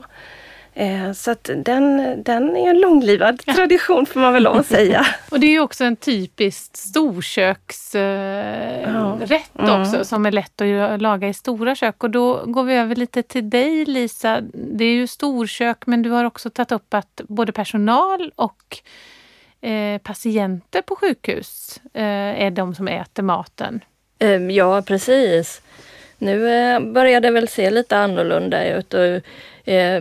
Eh, 0.75 1.11
så 1.11 1.31
att 1.31 1.49
den, 1.55 2.23
den 2.23 2.57
är 2.57 2.69
en 2.69 2.79
långlivad 2.79 3.45
tradition 3.45 4.05
får 4.05 4.19
man 4.19 4.33
väl 4.33 4.43
lov 4.43 4.57
att 4.57 4.65
säga. 4.65 5.05
och 5.31 5.39
det 5.39 5.47
är 5.47 5.59
också 5.59 5.83
en 5.83 5.95
typisk 5.95 6.77
storköksrätt 6.77 7.95
eh, 7.95 8.91
ja. 9.53 9.81
också 9.81 9.93
mm. 9.93 10.05
som 10.05 10.25
är 10.25 10.31
lätt 10.31 10.61
att 10.61 11.01
laga 11.01 11.27
i 11.27 11.33
stora 11.33 11.75
kök. 11.75 12.03
Och 12.03 12.09
då 12.09 12.45
går 12.45 12.63
vi 12.63 12.73
över 12.73 12.95
lite 12.95 13.23
till 13.23 13.49
dig 13.49 13.85
Lisa. 13.85 14.41
Det 14.53 14.85
är 14.85 14.93
ju 14.93 15.07
storkök 15.07 15.85
men 15.85 16.01
du 16.01 16.09
har 16.09 16.25
också 16.25 16.49
tagit 16.49 16.71
upp 16.71 16.93
att 16.93 17.21
både 17.27 17.51
personal 17.51 18.31
och 18.35 18.77
eh, 19.61 19.97
patienter 19.97 20.81
på 20.81 20.95
sjukhus 20.95 21.81
eh, 21.93 22.43
är 22.43 22.51
de 22.51 22.75
som 22.75 22.87
äter 22.87 23.23
maten. 23.23 23.79
Ehm, 24.19 24.51
ja 24.51 24.81
precis. 24.81 25.61
Nu 26.17 26.39
börjar 26.79 27.21
det 27.21 27.31
väl 27.31 27.47
se 27.47 27.69
lite 27.71 27.97
annorlunda 27.97 28.65
ut. 28.65 28.93
Och 28.93 29.21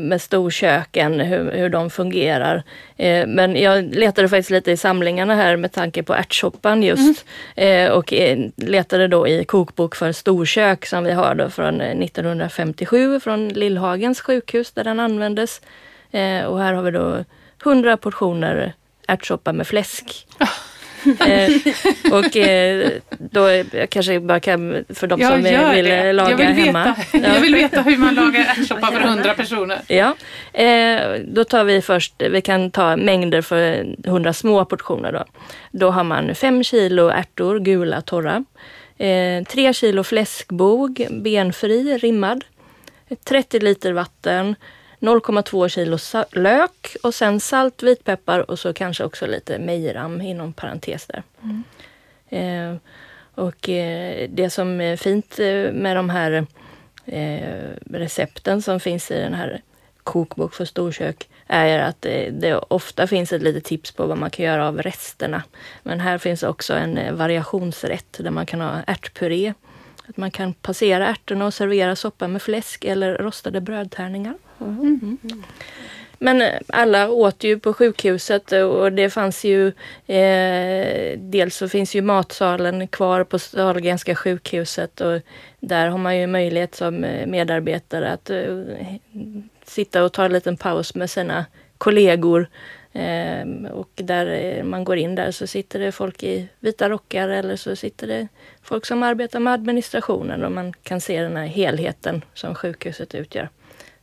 med 0.00 0.22
storköken, 0.22 1.20
hur, 1.20 1.52
hur 1.52 1.68
de 1.68 1.90
fungerar. 1.90 2.62
Eh, 2.96 3.26
men 3.26 3.56
jag 3.56 3.94
letade 3.94 4.28
faktiskt 4.28 4.50
lite 4.50 4.70
i 4.72 4.76
samlingarna 4.76 5.34
här 5.34 5.56
med 5.56 5.72
tanke 5.72 6.02
på 6.02 6.14
ärtsoppan 6.14 6.82
just. 6.82 7.24
Mm. 7.56 7.92
och 7.92 8.12
letade 8.56 9.08
då 9.08 9.28
i 9.28 9.44
kokbok 9.44 9.94
för 9.94 10.12
storkök 10.12 10.86
som 10.86 11.04
vi 11.04 11.12
har 11.12 11.34
då 11.34 11.50
från 11.50 11.80
1957 11.80 13.20
från 13.20 13.48
Lillhagens 13.48 14.20
sjukhus 14.20 14.72
där 14.72 14.84
den 14.84 15.00
användes. 15.00 15.60
och 16.46 16.58
här 16.58 16.72
har 16.72 16.82
vi 16.82 16.90
då 16.90 17.24
100 17.64 17.96
portioner 17.96 18.72
ärtsoppa 19.08 19.52
med 19.52 19.66
fläsk. 19.66 20.26
eh, 21.26 21.50
och 22.12 22.36
eh, 22.36 22.90
då 23.18 23.50
jag 23.72 23.90
kanske 23.90 24.20
bara 24.20 24.40
kan, 24.40 24.84
för 24.88 25.06
de 25.06 25.20
som 25.20 25.42
vill 25.42 25.84
det. 25.84 26.12
laga 26.12 26.30
jag 26.30 26.36
vill 26.36 26.46
hemma. 26.46 26.96
Veta, 27.12 27.28
jag 27.34 27.40
vill 27.40 27.54
veta 27.54 27.82
hur 27.82 27.96
man 27.96 28.14
lagar 28.14 28.40
ärtsoppa 28.58 28.86
för 28.86 29.00
100 29.00 29.34
personer. 29.34 29.80
Ja, 29.86 30.14
eh, 30.52 31.00
då 31.24 31.44
tar 31.44 31.64
vi 31.64 31.82
först, 31.82 32.14
vi 32.30 32.40
kan 32.40 32.70
ta 32.70 32.96
mängder 32.96 33.42
för 33.42 33.86
100 34.06 34.32
små 34.32 34.64
portioner 34.64 35.12
då. 35.12 35.24
Då 35.70 35.90
har 35.90 36.04
man 36.04 36.34
5 36.34 36.64
kilo 36.64 37.08
ärtor, 37.08 37.58
gula, 37.60 38.00
torra. 38.00 38.44
3 38.98 39.44
eh, 39.66 39.72
kilo 39.72 40.04
fläskbog, 40.04 41.06
benfri, 41.10 41.98
rimmad. 41.98 42.44
30 43.24 43.60
liter 43.60 43.92
vatten. 43.92 44.56
0,2 45.02 45.68
kilo 45.68 45.98
lök 46.32 46.96
och 47.02 47.14
sen 47.14 47.40
salt, 47.40 47.82
vitpeppar 47.82 48.50
och 48.50 48.58
så 48.58 48.72
kanske 48.72 49.04
också 49.04 49.26
lite 49.26 49.58
mejram 49.58 50.20
inom 50.20 50.52
parentes 50.52 51.06
där. 51.06 51.22
Mm. 51.42 51.64
Eh, 52.28 52.80
och 53.34 53.68
eh, 53.68 54.28
det 54.30 54.50
som 54.50 54.80
är 54.80 54.96
fint 54.96 55.38
eh, 55.38 55.72
med 55.72 55.96
de 55.96 56.10
här 56.10 56.46
eh, 57.06 57.68
recepten 57.90 58.62
som 58.62 58.80
finns 58.80 59.10
i 59.10 59.14
den 59.14 59.34
här 59.34 59.60
kokbok 60.04 60.54
för 60.54 60.64
storkök 60.64 61.28
är 61.46 61.78
att 61.78 62.02
det, 62.02 62.30
det, 62.30 62.56
ofta 62.56 63.06
finns 63.06 63.32
ett 63.32 63.42
litet 63.42 63.64
tips 63.64 63.92
på 63.92 64.06
vad 64.06 64.18
man 64.18 64.30
kan 64.30 64.44
göra 64.44 64.68
av 64.68 64.82
resterna. 64.82 65.42
Men 65.82 66.00
här 66.00 66.18
finns 66.18 66.42
också 66.42 66.74
en 66.74 66.98
eh, 66.98 67.12
variationsrätt 67.12 68.16
där 68.20 68.30
man 68.30 68.46
kan 68.46 68.60
ha 68.60 68.82
ärtpuré. 68.86 69.54
Att 70.08 70.16
man 70.16 70.30
kan 70.30 70.52
passera 70.54 71.08
ärtorna 71.08 71.46
och 71.46 71.54
servera 71.54 71.96
soppa 71.96 72.28
med 72.28 72.42
fläsk 72.42 72.84
eller 72.84 73.14
rostade 73.14 73.60
brödtärningar. 73.60 74.34
Mm. 74.64 75.18
Men 76.22 76.42
eh, 76.42 76.60
alla 76.68 77.10
åt 77.10 77.44
ju 77.44 77.58
på 77.58 77.74
sjukhuset 77.74 78.52
och 78.52 78.92
det 78.92 79.10
fanns 79.10 79.44
ju 79.44 79.66
eh, 80.06 81.18
Dels 81.18 81.56
så 81.56 81.68
finns 81.68 81.94
ju 81.94 82.02
matsalen 82.02 82.88
kvar 82.88 83.24
på 83.24 83.38
Sahlgrenska 83.38 84.14
sjukhuset 84.14 85.00
och 85.00 85.20
där 85.60 85.88
har 85.88 85.98
man 85.98 86.18
ju 86.18 86.26
möjlighet 86.26 86.74
som 86.74 87.04
eh, 87.04 87.26
medarbetare 87.26 88.12
att 88.12 88.30
eh, 88.30 88.64
sitta 89.64 90.04
och 90.04 90.12
ta 90.12 90.24
en 90.24 90.32
liten 90.32 90.56
paus 90.56 90.94
med 90.94 91.10
sina 91.10 91.44
kollegor. 91.78 92.48
Eh, 92.92 93.70
och 93.72 93.90
där 93.94 94.26
eh, 94.26 94.64
man 94.64 94.84
går 94.84 94.96
in 94.96 95.14
där 95.14 95.30
så 95.30 95.46
sitter 95.46 95.78
det 95.78 95.92
folk 95.92 96.22
i 96.22 96.48
vita 96.60 96.88
rockar 96.88 97.28
eller 97.28 97.56
så 97.56 97.76
sitter 97.76 98.06
det 98.06 98.28
folk 98.62 98.86
som 98.86 99.02
arbetar 99.02 99.40
med 99.40 99.52
administrationen 99.52 100.44
och 100.44 100.52
man 100.52 100.72
kan 100.72 101.00
se 101.00 101.22
den 101.22 101.36
här 101.36 101.46
helheten 101.46 102.24
som 102.34 102.54
sjukhuset 102.54 103.14
utgör. 103.14 103.48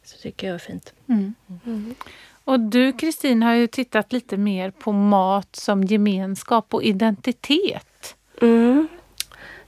Så 0.10 0.18
tycker 0.18 0.48
jag 0.48 0.56
är 0.56 0.60
fint. 0.60 0.94
Mm. 1.10 1.34
Mm. 1.66 1.96
Och 2.44 2.60
du 2.60 2.94
Kristin 2.94 3.44
har 3.44 3.54
ju 3.54 3.68
tittat 3.68 4.14
lite 4.14 4.38
mer 4.38 4.72
på 4.72 4.92
mat 4.92 5.56
som 5.56 5.84
gemenskap 5.84 6.74
och 6.74 6.84
identitet. 6.84 8.16
Mm. 8.42 8.88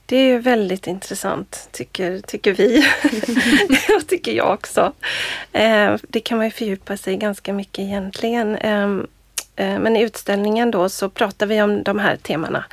Det 0.06 0.16
är 0.16 0.38
väldigt 0.38 0.86
intressant 0.86 1.68
tycker, 1.72 2.18
tycker 2.18 2.52
vi. 2.52 2.84
och 3.96 4.06
tycker 4.06 4.32
jag 4.32 4.54
också. 4.54 4.92
Eh, 5.52 5.94
det 6.08 6.20
kan 6.20 6.38
man 6.38 6.46
ju 6.46 6.50
fördjupa 6.50 6.96
sig 6.96 7.16
ganska 7.16 7.52
mycket 7.52 7.78
egentligen. 7.78 8.56
Ehm, 8.56 9.06
eh, 9.56 9.78
men 9.78 9.96
i 9.96 10.02
utställningen 10.02 10.70
då 10.70 10.88
så 10.88 11.08
pratar 11.08 11.46
vi 11.46 11.62
om 11.62 11.82
de 11.82 11.98
här 11.98 12.16
temana. 12.16 12.64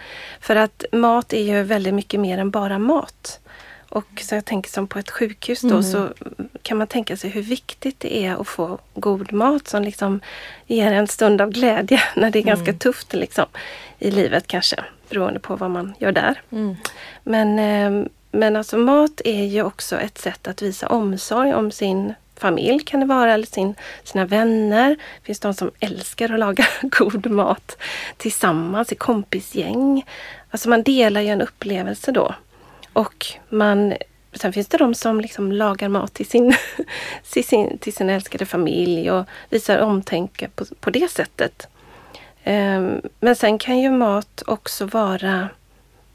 För 0.42 0.56
att 0.56 0.86
mat 0.92 1.34
är 1.34 1.44
ju 1.44 1.64
väldigt 1.64 1.94
mycket 1.94 2.20
mer 2.20 2.38
än 2.38 2.52
bara 2.52 2.80
mat. 2.80 3.40
Och 3.89 4.22
så 4.22 4.36
jag 4.36 4.46
tänker 4.46 4.69
som 4.69 4.88
på 4.88 5.00
ett 5.00 5.12
sjukhus 5.12 5.62
då 5.62 5.69
mm. 5.69 5.84
så 5.84 6.10
kan 6.62 6.77
man 6.77 6.88
tänka 6.88 7.17
sig 7.17 7.29
hur 7.29 7.41
viktigt 7.41 8.00
det 8.00 8.25
är 8.25 8.41
att 8.41 8.48
få 8.48 8.79
god 8.93 9.34
mat 9.34 9.67
som 9.67 9.84
liksom 9.84 10.19
ger 10.67 10.91
en 10.91 11.08
stund 11.08 11.41
av 11.41 11.50
glädje 11.50 12.01
när 12.15 12.31
det 12.31 12.39
är 12.39 12.43
ganska 12.43 12.69
mm. 12.69 12.79
tufft 12.79 13.13
liksom, 13.13 13.46
i 14.00 14.12
livet 14.12 14.48
kanske. 14.48 14.84
Beroende 15.10 15.39
på 15.39 15.55
vad 15.55 15.72
man 15.72 15.93
gör 16.00 16.12
där. 16.12 16.41
Mm. 16.51 16.75
Men, 17.24 17.60
eh, 17.60 18.08
men 18.31 18.55
alltså 18.55 18.77
mat 18.77 19.22
är 19.25 19.43
ju 19.43 19.63
också 19.63 20.00
ett 20.00 20.17
sätt 20.17 20.48
att 20.48 20.62
visa 20.62 20.88
omsorg 20.88 21.53
om 21.53 21.72
sin 21.72 22.13
familj 22.39 22.79
kan 22.79 23.00
det 23.00 23.05
vara, 23.05 23.34
eller 23.34 23.46
sin, 23.48 23.75
sina 24.03 24.25
vänner. 24.25 24.89
Det 24.89 25.25
finns 25.25 25.39
de 25.39 25.53
som 25.53 25.72
älskar 25.79 26.34
att 26.34 26.39
laga 26.39 26.65
god 26.81 27.31
mat 27.31 27.77
tillsammans 28.17 28.91
i 28.91 28.96
kompisgäng. 28.96 30.05
Alltså 30.50 30.69
man 30.69 30.84
delar 30.84 31.22
ju 31.22 31.27
en 31.27 31.41
upplevelse 31.41 32.12
då. 32.12 32.36
Och 32.93 33.25
man, 33.50 33.93
sen 34.34 34.53
finns 34.53 34.67
det 34.67 34.77
de 34.77 34.93
som 34.93 35.22
liksom 35.22 35.51
lagar 35.51 35.89
mat 35.89 36.13
till 36.13 36.25
sin, 36.25 36.53
till 37.31 37.43
sin, 37.43 37.77
till 37.77 37.93
sin 37.93 38.10
älskade 38.10 38.46
familj 38.46 39.12
och 39.12 39.25
visar 39.50 39.79
omtänke 39.79 40.50
på, 40.55 40.65
på 40.79 40.89
det 40.89 41.12
sättet. 41.12 41.67
Um, 42.46 43.01
men 43.19 43.36
sen 43.36 43.58
kan 43.58 43.79
ju 43.79 43.91
mat 43.91 44.43
också 44.48 44.86
vara 44.86 45.50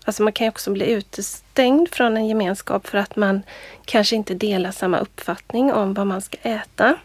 Alltså 0.04 0.22
man 0.22 0.32
kan 0.32 0.48
också 0.48 0.70
bli 0.70 0.90
utestängd 0.90 1.88
från 1.88 2.16
en 2.16 2.28
gemenskap 2.28 2.86
för 2.86 2.98
att 2.98 3.16
man 3.16 3.42
kanske 3.84 4.16
inte 4.16 4.34
delar 4.34 4.70
samma 4.70 4.98
uppfattning 4.98 5.72
om 5.72 5.94
vad 5.94 6.06
man 6.06 6.22
ska 6.22 6.38
äta. 6.42 6.96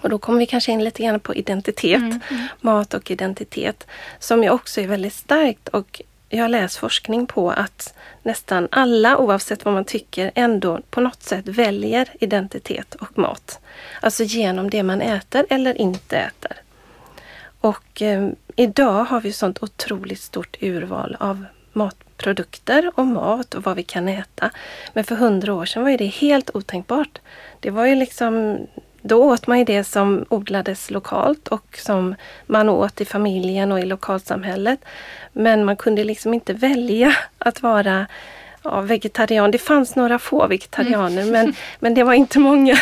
Och 0.00 0.10
då 0.10 0.18
kommer 0.18 0.38
vi 0.38 0.46
kanske 0.46 0.72
in 0.72 0.84
lite 0.84 1.02
grann 1.02 1.20
på 1.20 1.34
identitet, 1.34 1.96
mm, 1.96 2.20
mm. 2.30 2.46
mat 2.60 2.94
och 2.94 3.10
identitet, 3.10 3.86
som 4.18 4.42
ju 4.42 4.50
också 4.50 4.80
är 4.80 4.86
väldigt 4.86 5.14
starkt 5.14 5.68
och 5.68 6.02
jag 6.34 6.44
har 6.44 6.48
läst 6.48 6.76
forskning 6.76 7.26
på 7.26 7.50
att 7.50 7.94
nästan 8.22 8.68
alla, 8.70 9.18
oavsett 9.18 9.64
vad 9.64 9.74
man 9.74 9.84
tycker, 9.84 10.30
ändå 10.34 10.80
på 10.90 11.00
något 11.00 11.22
sätt 11.22 11.48
väljer 11.48 12.08
identitet 12.20 12.94
och 12.94 13.18
mat. 13.18 13.60
Alltså 14.00 14.22
genom 14.22 14.70
det 14.70 14.82
man 14.82 15.00
äter 15.00 15.46
eller 15.50 15.80
inte 15.80 16.18
äter. 16.18 16.56
Och 17.60 18.02
eh, 18.02 18.28
idag 18.56 19.04
har 19.04 19.20
vi 19.20 19.32
sånt 19.32 19.62
otroligt 19.62 20.20
stort 20.20 20.56
urval 20.60 21.16
av 21.20 21.44
matprodukter 21.72 22.92
och 22.94 23.06
mat 23.06 23.54
och 23.54 23.62
vad 23.62 23.76
vi 23.76 23.82
kan 23.82 24.08
äta. 24.08 24.50
Men 24.92 25.04
för 25.04 25.14
hundra 25.14 25.54
år 25.54 25.64
sedan 25.64 25.82
var 25.82 25.98
det 25.98 26.06
helt 26.06 26.50
otänkbart. 26.54 27.20
Det 27.60 27.70
var 27.70 27.86
ju 27.86 27.94
liksom 27.94 28.58
då 29.06 29.24
åt 29.24 29.46
man 29.46 29.58
ju 29.58 29.64
det 29.64 29.84
som 29.84 30.24
odlades 30.28 30.90
lokalt 30.90 31.48
och 31.48 31.78
som 31.78 32.14
man 32.46 32.68
åt 32.68 33.00
i 33.00 33.04
familjen 33.04 33.72
och 33.72 33.80
i 33.80 33.86
lokalsamhället. 33.86 34.80
Men 35.32 35.64
man 35.64 35.76
kunde 35.76 36.04
liksom 36.04 36.34
inte 36.34 36.52
välja 36.52 37.16
att 37.38 37.62
vara 37.62 38.06
ja, 38.62 38.80
vegetarian. 38.80 39.50
Det 39.50 39.58
fanns 39.58 39.96
några 39.96 40.18
få 40.18 40.46
vegetarianer 40.46 41.22
mm. 41.22 41.32
men, 41.32 41.54
men 41.78 41.94
det 41.94 42.02
var 42.02 42.14
inte 42.14 42.38
många. 42.38 42.78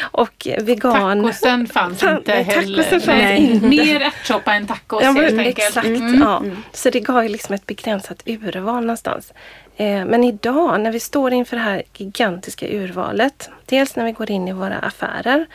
Och 0.00 0.48
vegan... 0.60 1.22
Tacosen 1.22 1.66
fanns 1.66 1.98
Ta 1.98 2.16
inte 2.16 2.32
heller. 2.32 2.82
Fanns 2.82 3.06
Nej. 3.06 3.52
inte. 3.52 3.66
Mer 3.66 4.00
ärtsoppa 4.00 4.54
än 4.54 4.66
tacos 4.66 5.02
ja, 5.02 5.10
helt 5.12 5.38
enkelt. 5.38 5.58
Exakt, 5.58 5.86
mm. 5.86 6.20
ja. 6.20 6.42
Så 6.72 6.90
det 6.90 7.00
gav 7.00 7.24
liksom 7.24 7.54
ett 7.54 7.66
begränsat 7.66 8.22
urval 8.26 8.80
någonstans. 8.80 9.32
Eh, 9.76 10.04
men 10.04 10.24
idag 10.24 10.80
när 10.80 10.92
vi 10.92 11.00
står 11.00 11.32
inför 11.32 11.56
det 11.56 11.62
här 11.62 11.82
gigantiska 11.96 12.66
urvalet, 12.68 13.50
dels 13.66 13.96
när 13.96 14.04
vi 14.04 14.12
går 14.12 14.30
in 14.30 14.48
i 14.48 14.52
våra 14.52 14.78
affärer 14.78 15.46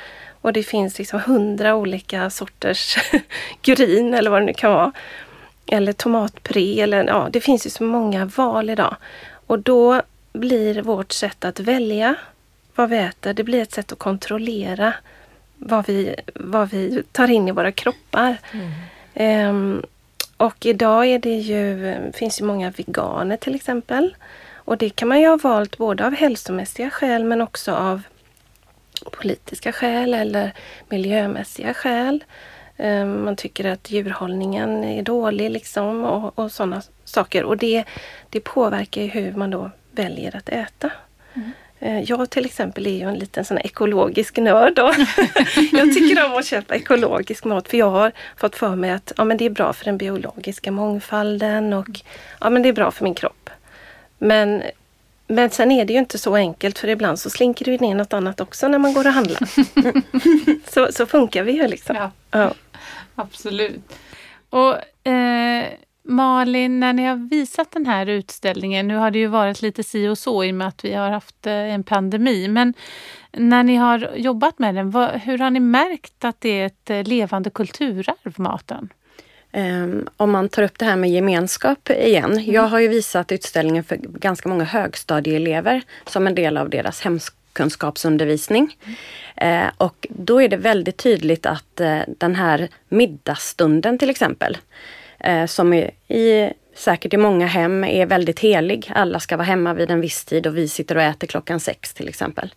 och 0.42 0.54
det 0.54 0.64
finns 0.64 0.98
liksom 0.98 1.20
hundra 1.20 1.76
olika 1.76 2.30
sorters 2.30 2.98
gryn 3.62 4.14
eller 4.14 4.32
vad 4.32 4.42
det 4.42 4.46
nu 4.46 4.54
kan 4.54 4.72
vara. 4.72 4.92
Eller 5.66 5.94
tomatpuré 5.94 6.82
eller 6.82 7.04
ja, 7.04 7.30
det 7.32 7.42
finns 7.42 7.66
ju 7.66 7.70
så 7.70 7.84
många 7.84 8.26
val 8.26 8.70
idag. 8.70 8.96
Och 9.48 9.60
då 9.60 10.02
blir 10.34 10.82
vårt 10.82 11.12
sätt 11.12 11.46
att 11.46 11.60
välja 11.60 12.16
vad 12.76 12.90
vi 12.90 12.98
äter, 12.98 13.34
det 13.34 13.44
blir 13.44 13.62
ett 13.62 13.72
sätt 13.72 13.92
att 13.92 14.00
kontrollera 14.00 14.94
vad 15.58 15.88
vi, 15.88 16.16
vad 16.36 16.70
vi 16.70 17.04
tar 17.12 17.32
in 17.32 17.48
i 17.48 17.52
våra 17.52 17.72
kroppar. 17.72 18.38
Mm. 18.52 19.50
Um, 19.50 19.84
och 20.38 20.66
idag 20.66 21.06
är 21.06 21.20
det 21.20 21.36
ju, 21.36 21.96
finns 22.14 22.42
ju 22.42 22.46
många 22.46 22.72
veganer 22.72 23.38
till 23.38 23.56
exempel. 23.56 24.16
Och 24.72 24.78
det 24.78 24.90
kan 24.90 25.08
man 25.08 25.22
ju 25.22 25.28
ha 25.28 25.38
valt 25.38 25.78
både 25.78 26.06
av 26.06 26.14
hälsomässiga 26.14 26.90
skäl 26.90 27.24
men 27.24 27.42
också 27.42 27.72
av 27.72 28.02
politiska 29.12 29.72
skäl 29.72 30.14
eller 30.14 30.54
miljömässiga 30.90 31.74
skäl. 31.74 32.24
Um, 32.78 33.26
man 33.26 33.36
tycker 33.36 33.66
att 33.66 33.92
djurhållningen 33.92 34.84
är 34.84 35.04
dålig 35.04 35.52
liksom 35.52 36.04
och, 36.04 36.40
och 36.40 36.52
sådana 36.52 36.82
saker. 37.06 37.44
Och 37.44 37.58
det, 37.58 37.84
det 38.30 38.40
påverkar 38.40 39.02
hur 39.02 39.32
man 39.32 39.50
då 39.50 39.72
väljer 39.92 40.36
att 40.36 40.50
äta. 40.50 40.92
Mm. 41.34 41.52
Eh, 41.80 42.02
jag 42.02 42.30
till 42.30 42.46
exempel 42.46 42.88
är 42.88 42.92
ju 42.92 43.10
en 43.10 43.20
liten 43.20 43.46
sån 43.46 43.58
ekologisk 43.58 44.38
nörd. 44.38 44.80
jag 45.72 45.94
tycker 45.94 46.26
om 46.26 46.38
att 46.38 46.46
köpa 46.46 46.76
ekologisk 46.76 47.44
mat 47.44 47.68
för 47.68 47.78
jag 47.78 47.92
har 47.92 48.12
fått 48.38 48.56
för 48.56 48.76
mig 48.76 48.92
att 48.92 49.12
ja, 49.18 49.24
men 49.24 49.38
det 49.38 49.46
är 49.46 49.50
bra 49.50 49.74
för 49.74 49.86
den 49.86 49.98
biologiska 49.98 50.72
mångfalden 50.72 51.74
och 51.74 52.02
ja, 52.40 52.50
men 52.50 52.62
det 52.62 52.70
är 52.70 52.74
bra 52.74 52.92
för 52.92 53.04
min 53.04 53.16
kropp. 53.16 53.41
Men, 54.24 54.64
men 55.28 55.50
sen 55.50 55.72
är 55.72 55.86
det 55.86 55.94
ju 55.94 56.00
inte 56.00 56.18
så 56.18 56.36
enkelt 56.36 56.80
för 56.80 56.88
ibland 56.88 57.20
så 57.20 57.30
slinker 57.30 57.66
det 57.66 57.82
ner 57.82 57.96
något 57.96 58.14
annat 58.14 58.42
också 58.42 58.68
när 58.68 58.80
man 58.80 58.94
går 58.94 59.08
och 59.08 59.14
handlar. 59.14 59.42
så, 60.72 60.92
så 60.92 61.06
funkar 61.06 61.44
vi 61.44 61.52
ju 61.52 61.68
liksom. 61.68 61.96
Ja, 61.96 62.12
ja. 62.32 62.54
Absolut. 63.16 63.82
Och 64.50 65.08
eh 65.08 65.66
Malin, 66.04 66.80
när 66.80 66.94
ni 66.94 67.06
har 67.06 67.16
visat 67.16 67.72
den 67.72 67.86
här 67.86 68.06
utställningen, 68.06 68.88
nu 68.88 68.96
har 68.96 69.12
det 69.12 69.20
ju 69.20 69.28
varit 69.28 69.62
lite 69.62 69.84
si 69.84 70.08
och 70.08 70.18
så 70.18 70.44
i 70.44 70.52
och 70.52 70.56
med 70.56 70.68
att 70.68 70.86
vi 70.86 70.94
har 70.94 71.10
haft 71.10 71.48
eh, 71.48 71.54
en 71.54 71.84
pandemi, 71.84 72.48
men 72.48 72.74
när 73.32 73.64
ni 73.64 73.76
har 73.76 74.12
jobbat 74.16 74.60
med 74.60 74.76
den, 74.76 74.92
vad, 74.92 75.10
hur 75.10 75.38
har 75.38 75.50
ni 75.50 75.60
märkt 75.60 76.26
att 76.26 76.42
det 76.42 76.50
är 76.50 76.66
ett 76.66 76.90
eh, 76.90 77.04
levande 77.04 77.50
kulturarv, 77.50 78.34
maten? 78.36 78.90
Um, 79.54 80.10
om 80.18 80.32
man 80.32 80.50
tar 80.50 80.64
upp 80.64 80.80
det 80.80 80.86
här 80.86 80.96
med 80.96 81.10
gemenskap 81.10 81.90
igen. 81.90 82.32
Mm. 82.32 82.52
Jag 82.52 82.62
har 82.62 82.80
ju 82.80 82.88
visat 82.88 83.32
utställningen 83.32 83.84
för 83.84 83.96
ganska 83.96 84.50
många 84.50 84.64
högstadieelever 84.64 85.82
som 86.06 86.28
en 86.28 86.36
del 86.36 86.58
av 86.58 86.70
deras 86.70 87.02
hemkunskapsundervisning. 87.02 88.78
Mm. 89.36 89.66
Uh, 89.66 89.72
och 89.78 90.08
då 90.10 90.42
är 90.42 90.50
det 90.50 90.58
väldigt 90.58 90.98
tydligt 90.98 91.46
att 91.46 91.82
uh, 91.82 92.02
den 92.08 92.36
här 92.36 92.68
middagsstunden 92.90 93.98
till 93.98 94.10
exempel, 94.10 94.58
eh, 95.20 95.46
som 95.46 95.74
är 95.74 95.92
i, 96.08 96.54
säkert 96.82 97.14
i 97.14 97.18
många 97.18 97.48
hem 97.48 97.84
är 97.84 98.06
väldigt 98.06 98.40
helig. 98.40 98.92
Alla 98.96 99.20
ska 99.20 99.38
vara 99.38 99.46
hemma 99.46 99.74
vid 99.74 99.92
en 99.92 100.02
viss 100.02 100.26
tid 100.26 100.48
och 100.48 100.58
vi 100.58 100.68
sitter 100.68 100.96
och 100.96 101.02
äter 101.02 101.28
klockan 101.28 101.60
sex 101.60 101.94
till 101.94 102.08
exempel. 102.08 102.54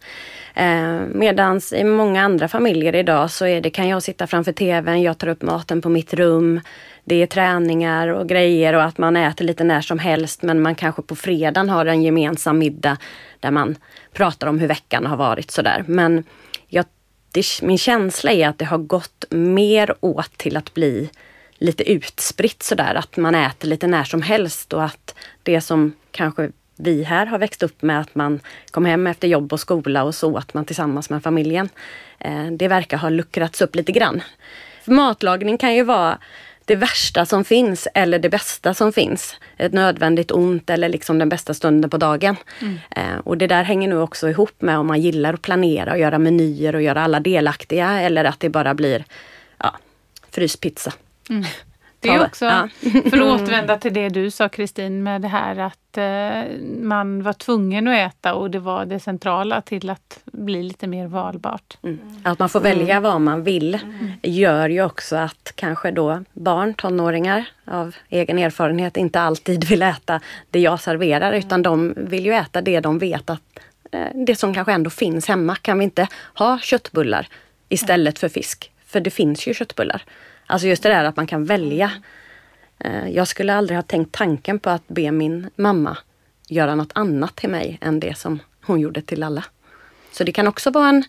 Eh, 0.55 1.01
medans 1.09 1.73
i 1.73 1.85
många 1.85 2.23
andra 2.23 2.49
familjer 2.49 2.95
idag 2.95 3.31
så 3.31 3.47
är 3.47 3.61
det, 3.61 3.71
kan 3.71 3.89
jag 3.89 4.03
sitta 4.03 4.27
framför 4.27 4.53
TVn, 4.53 5.03
jag 5.03 5.19
tar 5.19 5.29
upp 5.29 5.43
maten 5.43 5.83
på 5.83 5.89
mitt 5.89 6.15
rum. 6.15 6.61
Det 7.05 7.23
är 7.23 7.27
träningar 7.27 8.09
och 8.09 8.29
grejer 8.29 8.75
och 8.75 8.83
att 8.83 8.99
man 8.99 9.17
äter 9.17 9.45
lite 9.45 9.65
när 9.65 9.81
som 9.81 9.99
helst 9.99 10.43
men 10.43 10.63
man 10.63 10.75
kanske 10.75 11.03
på 11.03 11.17
fredagen 11.17 11.69
har 11.69 11.87
en 11.87 12.03
gemensam 12.03 12.59
middag 12.59 12.97
där 13.41 13.51
man 13.51 13.77
pratar 14.13 14.47
om 14.47 14.59
hur 14.59 14.69
veckan 14.69 15.07
har 15.07 15.17
varit 15.17 15.51
sådär. 15.51 15.85
Men 15.87 16.25
jag, 16.69 16.85
det, 17.33 17.45
min 17.63 17.79
känsla 17.79 18.33
är 18.33 18.49
att 18.49 18.59
det 18.59 18.65
har 18.65 18.79
gått 18.79 19.25
mer 19.31 19.95
åt 20.01 20.39
till 20.39 20.57
att 20.57 20.75
bli 20.75 21.11
lite 21.59 21.93
utspritt 21.93 22.63
sådär, 22.63 22.95
att 22.95 23.17
man 23.17 23.35
äter 23.35 23.69
lite 23.69 23.87
när 23.87 24.05
som 24.05 24.23
helst 24.23 24.73
och 24.73 24.85
att 24.85 25.15
det 25.43 25.61
som 25.61 25.93
kanske 26.11 26.51
vi 26.77 27.03
här 27.03 27.27
har 27.27 27.39
växt 27.39 27.63
upp 27.63 27.83
med 27.83 28.01
att 28.01 28.15
man 28.15 28.41
kom 28.71 28.85
hem 28.85 29.07
efter 29.07 29.29
jobb 29.29 29.53
och 29.53 29.61
skola 29.61 30.05
och 30.05 30.15
så 30.15 30.37
åt 30.37 30.55
man 30.55 30.65
tillsammans 30.65 31.11
med 31.11 31.23
familjen. 31.23 31.69
Eh, 32.19 32.47
det 32.47 32.69
verkar 32.69 32.97
ha 32.97 33.09
luckrats 33.09 33.63
upp 33.63 33.75
lite 33.75 33.93
grann. 33.93 34.23
Matlagning 34.85 35.59
kan 35.59 35.75
ju 35.75 35.85
vara 35.85 36.19
det 36.65 36.77
värsta 36.77 37.27
som 37.27 37.45
finns 37.45 37.89
eller 37.95 38.19
det 38.19 38.29
bästa 38.29 38.75
som 38.75 38.93
finns. 38.93 39.37
Ett 39.57 39.73
nödvändigt 39.73 40.31
ont 40.31 40.71
eller 40.71 40.89
liksom 40.89 41.19
den 41.19 41.29
bästa 41.29 41.55
stunden 41.55 41.91
på 41.91 41.97
dagen. 41.97 42.37
Mm. 42.61 42.79
Eh, 42.91 43.19
och 43.25 43.39
det 43.39 43.47
där 43.47 43.63
hänger 43.63 43.89
nu 43.89 44.01
också 44.01 44.29
ihop 44.29 44.63
med 44.63 44.79
om 44.79 44.87
man 44.87 45.01
gillar 45.01 45.35
att 45.35 45.43
planera 45.43 45.93
och 45.93 45.99
göra 45.99 46.19
menyer 46.19 46.75
och 46.75 46.83
göra 46.83 47.03
alla 47.03 47.21
delaktiga 47.21 48.01
eller 48.01 48.25
att 48.25 48.41
det 48.41 48.49
bara 48.49 48.75
blir 48.75 49.05
ja, 49.59 49.79
fryspizza. 50.31 50.93
Mm. 51.31 51.45
Det 52.05 52.11
är 52.11 52.25
också, 52.25 52.45
ja. 52.45 52.69
för 53.11 53.21
att 53.21 53.41
återvända 53.41 53.79
till 53.79 53.95
det 53.95 54.09
du 54.09 54.31
sa 54.31 54.49
Kristin 54.49 55.03
med 55.03 55.21
det 55.21 55.29
här 55.29 55.59
att 55.59 55.99
eh, 55.99 56.59
man 56.81 57.23
var 57.23 57.33
tvungen 57.33 57.89
att 57.89 57.97
äta 57.97 58.35
och 58.35 58.51
det 58.51 58.59
var 58.59 58.87
det 58.87 59.01
centrala 59.01 59.61
till 59.61 59.91
att 59.91 60.19
bli 60.25 60.63
lite 60.63 60.87
mer 60.87 61.07
valbart. 61.07 61.79
Mm. 61.83 61.99
Att 62.23 62.39
man 62.39 62.49
får 62.49 62.61
välja 62.61 63.01
vad 63.01 63.21
man 63.21 63.45
vill 63.45 63.75
mm. 63.75 64.13
gör 64.23 64.69
ju 64.69 64.85
också 64.85 65.17
att 65.17 65.53
kanske 65.55 65.91
då 65.91 66.25
barn, 66.33 66.75
tonåringar 66.75 67.49
av 67.65 67.95
egen 68.09 68.39
erfarenhet 68.39 68.97
inte 68.97 69.21
alltid 69.21 69.65
vill 69.65 69.83
äta 69.83 70.21
det 70.51 70.61
jag 70.61 70.81
serverar 70.81 71.33
utan 71.33 71.63
de 71.63 71.95
vill 71.97 72.27
ju 72.27 72.33
äta 72.33 72.61
det 72.61 72.81
de 72.81 72.99
vet 72.99 73.31
att 73.31 73.59
eh, 73.93 74.09
det 74.15 74.37
som 74.37 74.55
kanske 74.55 74.73
ändå 74.73 74.91
finns 74.91 75.29
hemma. 75.29 75.57
Kan 75.57 75.79
vi 75.79 75.85
inte 75.85 76.09
ha 76.35 76.59
köttbullar 76.59 77.29
istället 77.69 78.19
för 78.19 78.29
fisk? 78.29 78.71
För 78.87 79.01
det 79.01 79.11
finns 79.11 79.47
ju 79.47 79.55
köttbullar. 79.55 80.03
Alltså 80.55 80.69
just 80.69 80.83
det 80.83 80.89
där 80.89 81.05
att 81.05 81.17
man 81.17 81.27
kan 81.27 81.45
välja. 81.45 81.91
Eh, 82.79 83.09
jag 83.09 83.29
skulle 83.29 83.55
aldrig 83.55 83.79
ha 83.79 83.83
tänkt 83.83 84.13
tanken 84.13 84.59
på 84.59 84.71
att 84.71 84.89
be 84.89 85.11
min 85.11 85.51
mamma 85.57 85.99
göra 86.49 86.75
något 86.75 86.93
annat 86.95 87.37
till 87.37 87.51
mig 87.51 87.79
än 87.81 88.01
det 88.01 88.19
som 88.19 88.39
hon 88.67 88.81
gjorde 88.81 89.03
till 89.03 89.23
alla. 89.23 89.45
Så 90.13 90.25
det 90.25 90.33
kan 90.33 90.47
också 90.47 90.71
vara 90.71 90.89
en, 90.89 91.05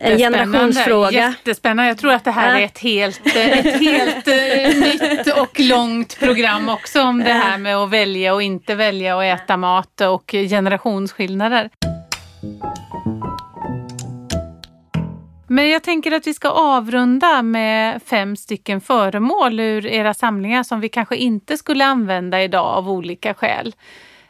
en 0.00 0.18
generationsfråga. 0.18 1.10
Jättespännande. 1.10 1.88
Jag 1.88 1.98
tror 1.98 2.12
att 2.12 2.24
det 2.24 2.30
här 2.30 2.60
är 2.60 2.64
ett 2.64 2.78
helt, 2.78 3.26
ett 3.26 3.80
helt 3.80 4.28
uh, 4.28 4.80
nytt 4.80 5.38
och 5.38 5.60
långt 5.60 6.18
program 6.18 6.68
också 6.68 7.02
om 7.02 7.18
det 7.18 7.32
här 7.32 7.58
med 7.58 7.76
att 7.76 7.90
välja 7.90 8.34
och 8.34 8.42
inte 8.42 8.74
välja 8.74 9.16
och 9.16 9.24
äta 9.24 9.56
mat 9.56 10.00
och 10.00 10.30
generationsskillnader. 10.30 11.70
Men 15.46 15.70
jag 15.70 15.82
tänker 15.82 16.12
att 16.12 16.26
vi 16.26 16.34
ska 16.34 16.48
avrunda 16.48 17.42
med 17.42 18.02
fem 18.02 18.36
stycken 18.36 18.80
föremål 18.80 19.60
ur 19.60 19.86
era 19.86 20.14
samlingar 20.14 20.62
som 20.62 20.80
vi 20.80 20.88
kanske 20.88 21.16
inte 21.16 21.58
skulle 21.58 21.84
använda 21.84 22.42
idag 22.42 22.66
av 22.66 22.90
olika 22.90 23.34
skäl. 23.34 23.74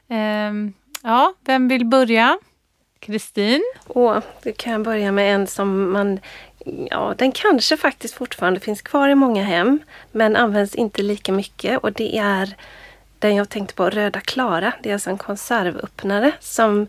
Ehm, 0.09 0.73
ja, 1.03 1.35
vem 1.45 1.69
vill 1.69 1.87
börja? 1.87 2.39
Kristin? 2.99 3.63
Åh, 3.87 4.19
då 4.43 4.53
kan 4.53 4.73
jag 4.73 4.83
börja 4.83 5.13
med 5.13 5.35
en 5.35 5.47
som 5.47 5.93
man 5.93 6.21
Ja, 6.91 7.15
den 7.19 7.33
kanske 7.33 7.77
faktiskt 7.77 8.15
fortfarande 8.15 8.61
finns 8.61 8.83
kvar 8.83 9.09
i 9.09 9.15
många 9.15 9.45
hem 9.45 9.79
men 10.13 10.37
används 10.37 10.75
inte 10.75 11.03
lika 11.03 11.33
mycket 11.33 11.79
och 11.79 11.93
det 11.93 12.19
är 12.19 12.57
den 13.25 13.35
jag 13.35 13.49
tänkte 13.49 13.75
på, 13.75 13.91
Röda 13.91 14.21
Klara. 14.21 14.73
Det 14.83 14.89
är 14.89 14.93
alltså 14.93 15.11
en 15.11 15.19
konservöppnare 15.19 16.33
som 16.41 16.87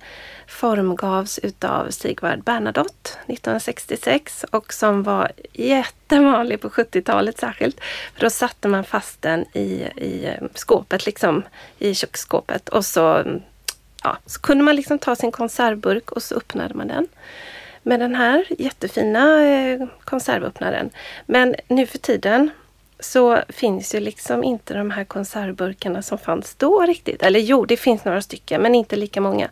formgavs 0.47 1.39
utav 1.39 1.89
Sigvard 1.89 2.43
Bernadotte 2.43 3.09
1966 3.27 4.45
och 4.51 4.73
som 4.73 5.03
var 5.03 5.31
jättevanlig 5.53 6.61
på 6.61 6.69
70-talet 6.69 7.37
särskilt. 7.37 7.79
För 8.13 8.21
då 8.21 8.29
satte 8.29 8.67
man 8.67 8.83
fast 8.83 9.21
den 9.21 9.45
i, 9.53 9.87
i 9.95 10.25
eh, 10.25 10.47
skåpet, 10.53 11.05
liksom 11.05 11.43
i 11.79 11.95
köksskåpet 11.95 12.69
och 12.69 12.85
så, 12.85 13.23
ja, 14.03 14.17
så 14.25 14.41
kunde 14.41 14.63
man 14.63 14.75
liksom 14.75 14.99
ta 14.99 15.15
sin 15.15 15.31
konservburk 15.31 16.11
och 16.11 16.23
så 16.23 16.35
öppnade 16.35 16.73
man 16.73 16.87
den 16.87 17.07
med 17.83 17.99
den 17.99 18.15
här 18.15 18.45
jättefina 18.59 19.43
eh, 19.43 19.87
konservöppnaren. 20.03 20.89
Men 21.25 21.55
nu 21.67 21.85
för 21.85 21.97
tiden 21.97 22.49
så 22.99 23.41
finns 23.49 23.95
ju 23.95 23.99
liksom 23.99 24.43
inte 24.43 24.73
de 24.73 24.91
här 24.91 25.03
konservburkarna 25.03 26.01
som 26.01 26.17
fanns 26.17 26.55
då 26.55 26.81
riktigt. 26.81 27.23
Eller 27.23 27.39
jo, 27.39 27.65
det 27.65 27.77
finns 27.77 28.05
några 28.05 28.21
stycken 28.21 28.61
men 28.61 28.75
inte 28.75 28.95
lika 28.95 29.21
många. 29.21 29.49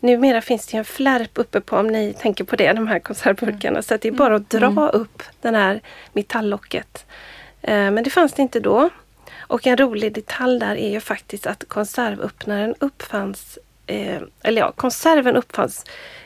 Numera 0.00 0.40
finns 0.40 0.66
det 0.66 0.76
en 0.76 0.84
flärp 0.84 1.30
uppe 1.34 1.60
på, 1.60 1.76
om 1.76 1.86
ni 1.86 2.14
tänker 2.14 2.44
på 2.44 2.56
det, 2.56 2.72
de 2.72 2.86
här 2.86 2.98
konservburkarna. 2.98 3.68
Mm. 3.68 3.82
Så 3.82 3.96
det 3.96 4.08
är 4.08 4.12
bara 4.12 4.36
att 4.36 4.50
dra 4.50 4.66
mm. 4.66 4.88
upp 4.92 5.22
den 5.40 5.54
här 5.54 5.80
metalllocket. 6.12 7.06
Eh, 7.62 7.90
men 7.90 8.04
det 8.04 8.10
fanns 8.10 8.32
det 8.32 8.42
inte 8.42 8.60
då. 8.60 8.90
Och 9.40 9.66
en 9.66 9.76
rolig 9.76 10.12
detalj 10.12 10.60
där 10.60 10.76
är 10.76 10.90
ju 10.90 11.00
faktiskt 11.00 11.46
att 11.46 11.64
konservöppnaren 11.68 12.74
uppfanns, 12.78 13.58
eh, 13.86 14.22
eller 14.42 14.60
ja, 14.60 14.72
konserven 14.72 15.36
uppfanns 15.36 15.84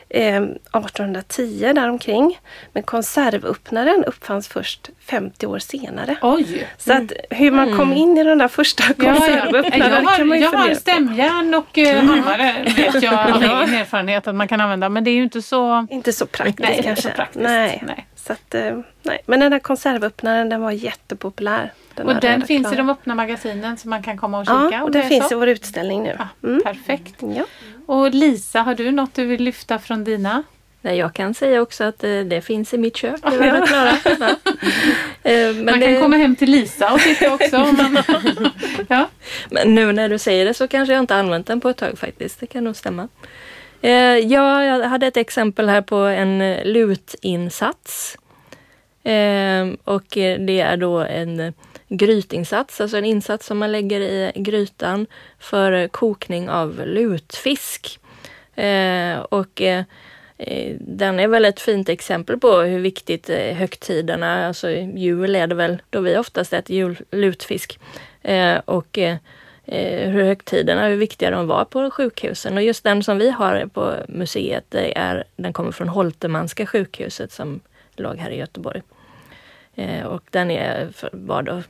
eh, 0.09 0.43
1810 0.43 1.71
däromkring. 1.75 2.39
Men 2.73 2.83
konservöppnaren 2.83 4.03
uppfanns 4.07 4.47
först 4.47 4.89
50 4.99 5.47
år 5.47 5.59
senare. 5.59 6.17
Oj! 6.21 6.67
Så 6.77 6.93
att 6.93 7.11
hur 7.29 7.51
man 7.51 7.77
kom 7.77 7.91
mm. 7.91 7.97
in 7.97 8.17
i 8.17 8.23
den 8.23 8.37
där 8.37 8.47
första 8.47 8.83
konservöppnaren 8.83 9.91
ja, 9.91 10.01
ja. 10.03 10.17
kan 10.17 10.27
man 10.27 10.37
ju 10.37 10.43
Jag 10.43 10.51
har 10.51 10.73
stämjärn 10.73 11.53
och 11.53 11.77
uh, 11.77 11.95
hammare 11.95 12.55
vet 12.75 13.03
jag 13.03 13.13
av 13.13 13.43
egen 13.43 13.73
erfarenhet 13.73 14.27
att 14.27 14.35
man 14.35 14.47
kan 14.47 14.61
använda 14.61 14.89
men 14.89 15.03
det 15.03 15.11
är 15.11 15.15
ju 15.15 15.23
inte 15.23 15.41
så... 15.41 15.87
Inte 15.89 16.13
så 16.13 16.25
praktiskt 16.25 16.59
nej, 16.59 16.83
kanske. 16.83 17.09
Så 17.09 17.15
praktiskt. 17.15 17.43
Nej. 17.43 17.83
nej. 17.87 18.07
Så 18.15 18.33
att, 18.33 18.55
uh, 18.55 18.79
nej. 19.03 19.19
Men 19.25 19.39
den 19.39 19.51
där 19.51 19.59
konservöppnaren 19.59 20.49
den 20.49 20.61
var 20.61 20.71
jättepopulär. 20.71 21.73
Den 21.95 22.07
och 22.07 22.21
den 22.21 22.41
finns 22.41 22.67
klar. 22.67 22.73
i 22.73 22.77
de 22.77 22.89
öppna 22.89 23.15
magasinen 23.15 23.77
så 23.77 23.87
man 23.87 24.03
kan 24.03 24.17
komma 24.17 24.39
och 24.39 24.45
kika? 24.45 24.69
Ja, 24.71 24.83
och 24.83 24.91
den 24.91 25.03
finns 25.03 25.27
så. 25.27 25.35
i 25.35 25.37
vår 25.37 25.47
utställning 25.47 26.03
nu. 26.03 26.15
Ja, 26.19 26.27
mm. 26.47 26.61
Perfekt. 26.63 27.15
Ja. 27.19 27.43
Och 27.87 28.13
Lisa, 28.13 28.61
har 28.61 28.75
du 28.75 28.91
något 28.91 29.15
du 29.15 29.25
vill 29.25 29.43
lyfta 29.43 29.79
från 29.79 30.03
dina? 30.03 30.43
Jag 30.81 31.13
kan 31.13 31.33
säga 31.33 31.61
också 31.61 31.83
att 31.83 31.99
det, 31.99 32.19
eh, 32.19 32.25
det 32.25 32.41
finns 32.41 32.73
i 32.73 32.77
mitt 32.77 32.97
kök. 32.97 33.21
Det 33.21 33.63
klara. 33.67 33.97
Ja. 34.19 34.35
Eh, 35.23 35.53
men 35.53 35.65
man 35.65 35.73
kan 35.73 35.93
det... 35.93 36.01
komma 36.01 36.17
hem 36.17 36.35
till 36.35 36.51
Lisa 36.51 36.93
och 36.93 36.99
titta 36.99 37.33
också. 37.33 37.57
man... 37.57 38.03
ja. 38.87 39.09
Men 39.49 39.75
nu 39.75 39.91
när 39.91 40.09
du 40.09 40.17
säger 40.17 40.45
det 40.45 40.53
så 40.53 40.67
kanske 40.67 40.93
jag 40.93 41.03
inte 41.03 41.15
använt 41.15 41.47
den 41.47 41.61
på 41.61 41.69
ett 41.69 41.77
tag 41.77 41.97
faktiskt. 41.97 42.39
Det 42.39 42.47
kan 42.47 42.63
nog 42.63 42.75
stämma. 42.75 43.07
Eh, 43.81 43.91
ja, 44.17 44.63
jag 44.63 44.89
hade 44.89 45.07
ett 45.07 45.17
exempel 45.17 45.69
här 45.69 45.81
på 45.81 45.95
en 45.95 46.57
lutinsats. 46.63 48.17
Och 49.83 50.05
det 50.39 50.59
är 50.59 50.77
då 50.77 50.99
en 50.99 51.53
grytinsats, 51.89 52.81
alltså 52.81 52.97
en 52.97 53.05
insats 53.05 53.45
som 53.45 53.57
man 53.57 53.71
lägger 53.71 54.01
i 54.01 54.31
grytan 54.35 55.07
för 55.39 55.87
kokning 55.87 56.49
av 56.49 56.81
lutfisk. 56.85 57.99
Eh, 58.55 59.19
och 59.19 59.61
eh, 59.61 59.83
eh, 60.37 60.75
den 60.79 61.19
är 61.19 61.27
väl 61.27 61.45
ett 61.45 61.59
fint 61.59 61.89
exempel 61.89 62.39
på 62.39 62.61
hur 62.61 62.79
viktigt 62.79 63.29
eh, 63.29 63.55
högtiderna, 63.55 64.47
alltså 64.47 64.69
jul 64.71 65.35
är 65.35 65.47
det 65.47 65.55
väl 65.55 65.81
då 65.89 66.01
vi 66.01 66.17
oftast 66.17 66.53
äter 66.53 66.75
jul, 66.75 66.97
lutfisk. 67.11 67.79
Eh, 68.21 68.57
och 68.57 68.97
eh, 68.97 69.17
eh, 69.65 70.09
hur 70.09 70.23
högtiderna, 70.23 70.87
hur 70.87 70.95
viktiga 70.95 71.31
de 71.31 71.47
var 71.47 71.65
på 71.65 71.91
sjukhusen. 71.91 72.57
Och 72.57 72.63
just 72.63 72.83
den 72.83 73.03
som 73.03 73.17
vi 73.17 73.29
har 73.29 73.69
på 73.73 73.93
museet, 74.07 74.65
det 74.69 74.97
är, 74.97 75.23
den 75.35 75.53
kommer 75.53 75.71
från 75.71 75.87
Holtermanska 75.87 76.65
sjukhuset 76.65 77.31
som 77.31 77.59
låg 77.95 78.17
här 78.17 78.29
i 78.29 78.37
Göteborg. 78.37 78.81
Eh, 79.75 80.05
och 80.05 80.23
den 80.29 80.51
är, 80.51 80.87
var 81.11 81.41
då 81.41 81.61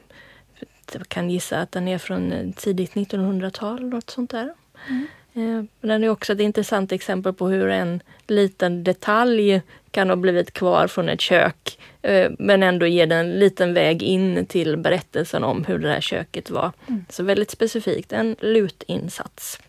jag 0.96 1.10
kan 1.10 1.30
gissa 1.30 1.60
att 1.60 1.72
den 1.72 1.88
är 1.88 1.98
från 1.98 2.32
eh, 2.32 2.52
tidigt 2.56 2.94
1900-tal, 2.94 3.84
något 3.84 4.10
sånt 4.10 4.32
där. 4.32 4.54
Mm. 4.90 5.08
Eh, 5.34 5.64
den 5.82 6.04
är 6.04 6.10
också 6.10 6.34
ett 6.34 6.40
intressant 6.40 6.92
exempel 6.92 7.34
på 7.34 7.48
hur 7.48 7.70
en 7.70 8.02
liten 8.28 8.84
detalj 8.84 9.62
kan 9.92 10.10
ha 10.10 10.16
blivit 10.16 10.54
kvar 10.54 10.88
från 10.88 11.10
ett 11.10 11.22
kök 11.22 11.80
eh, 12.02 12.32
men 12.40 12.64
ändå 12.64 12.88
ger 12.88 13.08
den 13.08 13.20
en 13.20 13.40
liten 13.40 13.74
väg 13.74 14.04
in 14.04 14.46
till 14.46 14.78
berättelsen 14.78 15.44
om 15.44 15.66
hur 15.66 15.80
det 15.80 15.88
där 15.88 16.02
köket 16.02 16.50
var. 16.50 16.72
Mm. 16.88 17.06
Så 17.10 17.24
väldigt 17.24 17.52
specifikt, 17.52 18.14
en 18.14 18.36
lutinsats. 18.40 19.60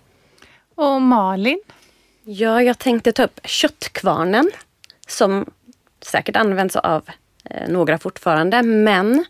Och 0.74 1.02
Malin? 1.02 1.60
Ja, 2.24 2.62
jag 2.62 2.78
tänkte 2.78 3.12
ta 3.12 3.24
upp 3.24 3.40
köttkvarnen 3.44 4.50
som 5.06 5.50
säkert 6.00 6.36
används 6.36 6.76
av 6.76 7.02
några 7.68 7.98
fortfarande 7.98 8.62
men 8.62 9.24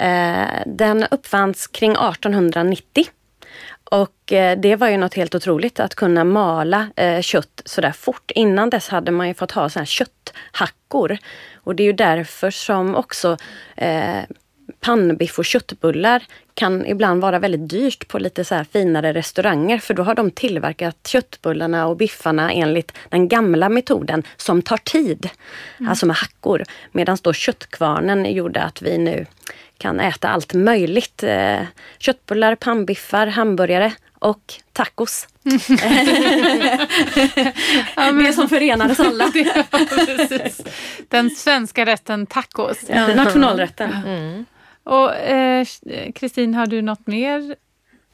Eh, 0.00 0.62
den 0.66 1.06
uppfanns 1.10 1.66
kring 1.66 1.90
1890. 1.90 3.04
Och 3.84 4.32
eh, 4.32 4.58
det 4.58 4.76
var 4.76 4.88
ju 4.88 4.96
något 4.96 5.14
helt 5.14 5.34
otroligt 5.34 5.80
att 5.80 5.94
kunna 5.94 6.24
mala 6.24 6.88
eh, 6.96 7.20
kött 7.20 7.62
sådär 7.64 7.92
fort. 7.92 8.30
Innan 8.30 8.70
dess 8.70 8.88
hade 8.88 9.10
man 9.10 9.28
ju 9.28 9.34
fått 9.34 9.52
ha 9.52 9.68
sådana 9.68 9.86
kötthackor. 9.86 11.18
Och 11.54 11.74
det 11.74 11.82
är 11.82 11.84
ju 11.84 11.92
därför 11.92 12.50
som 12.50 12.94
också 12.94 13.36
eh, 13.76 14.20
pannbiff 14.80 15.38
och 15.38 15.44
köttbullar 15.44 16.22
kan 16.60 16.86
ibland 16.86 17.22
vara 17.22 17.38
väldigt 17.38 17.68
dyrt 17.68 18.08
på 18.08 18.18
lite 18.18 18.44
så 18.44 18.64
finare 18.72 19.12
restauranger 19.12 19.78
för 19.78 19.94
då 19.94 20.02
har 20.02 20.14
de 20.14 20.30
tillverkat 20.30 21.06
köttbullarna 21.06 21.86
och 21.86 21.96
biffarna 21.96 22.52
enligt 22.52 22.92
den 23.08 23.28
gamla 23.28 23.68
metoden 23.68 24.22
som 24.36 24.62
tar 24.62 24.76
tid. 24.76 25.28
Mm. 25.78 25.90
Alltså 25.90 26.06
med 26.06 26.16
hackor. 26.16 26.64
Medan 26.92 27.18
då 27.22 27.32
köttkvarnen 27.32 28.32
gjorde 28.32 28.62
att 28.62 28.82
vi 28.82 28.98
nu 28.98 29.26
kan 29.78 30.00
äta 30.00 30.28
allt 30.28 30.54
möjligt. 30.54 31.22
Eh, 31.22 31.60
köttbullar, 31.98 32.54
pannbiffar, 32.54 33.26
hamburgare 33.26 33.92
och 34.18 34.54
tacos. 34.72 35.28
ja. 37.96 38.12
Det 38.12 38.32
som 38.32 38.48
förenar 38.48 38.90
oss 38.90 39.00
alla. 39.00 39.32
Den 41.08 41.30
svenska 41.30 41.86
rätten 41.86 42.26
tacos. 42.26 42.78
Ja, 42.88 43.06
nationalrätten. 43.06 43.92
Mm. 44.06 44.44
Och 44.84 45.14
eh, 45.14 45.66
Kristin, 46.14 46.54
eh, 46.54 46.58
har 46.58 46.66
du 46.66 46.82
något 46.82 47.06
mer? 47.06 47.56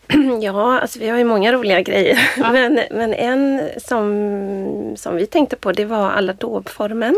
Ja, 0.41 0.81
alltså 0.81 0.99
vi 0.99 1.09
har 1.09 1.19
ju 1.19 1.25
många 1.25 1.53
roliga 1.53 1.81
grejer. 1.81 2.31
Ja. 2.37 2.53
Men, 2.53 2.81
men 2.91 3.15
en 3.15 3.63
som, 3.77 4.95
som 4.97 5.17
vi 5.17 5.27
tänkte 5.27 5.57
på 5.57 5.73
det 5.73 5.85
var 5.85 6.11
alla 6.11 6.33
dobformen 6.33 7.17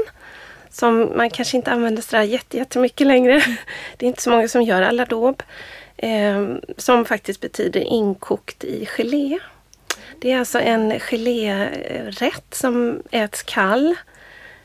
som 0.70 1.12
man 1.16 1.30
kanske 1.30 1.56
inte 1.56 1.70
använder 1.70 2.02
sådär 2.02 2.22
jättemycket 2.50 3.06
längre. 3.06 3.42
Det 3.96 4.06
är 4.06 4.08
inte 4.08 4.22
så 4.22 4.30
många 4.30 4.48
som 4.48 4.62
gör 4.62 4.82
aladåb. 4.82 5.42
Eh, 5.96 6.46
som 6.76 7.04
faktiskt 7.04 7.40
betyder 7.40 7.80
inkokt 7.80 8.64
i 8.64 8.86
gelé. 8.86 9.38
Det 10.18 10.32
är 10.32 10.38
alltså 10.38 10.58
en 10.60 11.00
gelérätt 11.00 12.54
som 12.54 13.02
äts 13.10 13.42
kall 13.42 13.94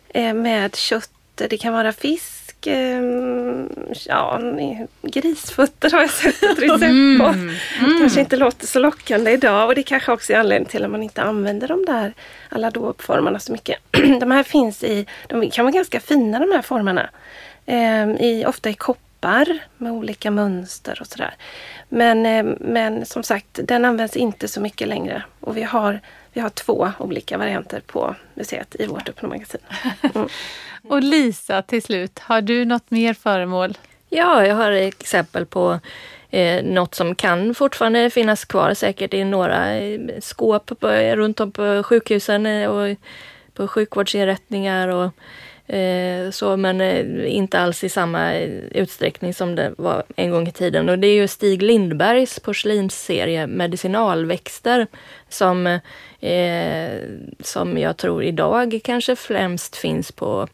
eh, 0.10 0.34
med 0.34 0.76
kött. 0.76 1.10
Det 1.36 1.58
kan 1.58 1.74
vara 1.74 1.94
fisk 1.94 2.44
Ehm, 2.68 3.70
ja, 4.06 4.40
grisfötter 5.02 5.92
har 5.92 6.02
jag 6.02 6.10
sett 6.10 6.44
ett 6.44 6.60
recept 6.60 7.20
på. 7.20 7.34
Mm. 7.34 7.56
Mm. 7.80 8.00
kanske 8.00 8.20
inte 8.20 8.38
låter 8.38 8.68
så 8.68 8.80
lockande 8.80 9.32
idag 9.32 9.68
och 9.68 9.76
det 9.76 9.84
kanske 9.84 10.12
också 10.12 10.34
är 10.34 10.38
anledningen 10.38 10.70
till 10.70 10.84
att 10.84 10.92
man 10.92 11.04
inte 11.04 11.22
använder 11.22 11.68
de 11.68 11.86
där 11.86 12.14
alla 12.50 12.72
formarna 13.00 13.40
så 13.40 13.52
mycket. 13.52 13.80
de 14.20 14.32
här 14.32 14.44
finns 14.44 14.84
i, 14.84 15.06
de 15.28 15.50
kan 15.50 15.66
vara 15.66 15.74
ganska 15.74 16.00
fina 16.00 16.40
de 16.40 16.52
här 16.52 16.62
formarna. 16.62 17.10
Eh, 17.66 18.10
i, 18.10 18.46
ofta 18.48 18.70
i 18.70 18.74
koppar 18.74 19.60
med 19.78 19.92
olika 19.92 20.32
mönster 20.32 20.98
och 21.02 21.08
sådär. 21.08 21.36
Men, 21.90 22.26
eh, 22.26 22.56
men 22.60 23.06
som 23.06 23.24
sagt, 23.24 23.60
den 23.64 23.86
används 23.86 24.16
inte 24.16 24.48
så 24.48 24.62
mycket 24.62 24.88
längre 24.88 25.24
och 25.40 25.58
vi 25.58 25.64
har 25.64 26.00
vi 26.34 26.42
har 26.42 26.50
två 26.50 26.92
olika 27.00 27.38
varianter 27.38 27.82
på 27.88 28.16
museet 28.34 28.76
i 28.80 28.86
vårt 28.86 29.10
öppna 29.10 29.30
magasin. 29.30 29.62
Mm. 30.16 30.28
Och 30.88 31.04
Lisa, 31.04 31.62
till 31.62 31.82
slut, 31.82 32.20
har 32.20 32.42
du 32.42 32.66
något 32.66 32.92
mer 32.92 33.14
föremål? 33.14 33.78
Ja, 34.10 34.46
jag 34.46 34.56
har 34.56 34.72
exempel 34.72 35.46
på 35.46 35.80
eh, 36.30 36.64
något 36.64 36.96
som 36.96 37.16
kan 37.16 37.56
fortfarande 37.56 38.10
finnas 38.10 38.46
kvar 38.46 38.74
säkert 38.74 39.14
i 39.14 39.24
några 39.24 39.76
eh, 39.76 40.00
skåp 40.20 40.80
på, 40.80 40.88
runt 40.88 41.40
om 41.40 41.52
på 41.52 41.84
sjukhusen 41.84 42.46
eh, 42.46 42.70
och 42.70 42.98
på 43.54 43.68
sjukvårdsinrättningar 43.68 44.88
och 44.88 45.12
Eh, 45.68 46.30
så, 46.32 46.58
men 46.58 46.82
eh, 46.82 47.36
inte 47.36 47.60
alls 47.60 47.84
i 47.84 47.90
samma 47.90 48.34
utsträckning 48.72 49.34
som 49.34 49.56
det 49.56 49.74
var 49.78 50.04
en 50.16 50.32
gång 50.32 50.48
i 50.48 50.52
tiden. 50.52 50.90
Och 50.90 51.00
det 51.00 51.08
är 51.08 51.16
ju 51.16 51.28
Stig 51.28 51.62
Lindbergs 51.62 52.40
porslinsserie 52.40 53.48
Medicinalväxter 53.48 54.88
som, 55.30 55.68
eh, 56.20 56.92
som 57.40 57.78
jag 57.78 57.98
tror 57.98 58.24
idag 58.24 58.80
kanske 58.84 59.16
främst 59.16 59.76
finns 59.76 60.12
på 60.12 60.48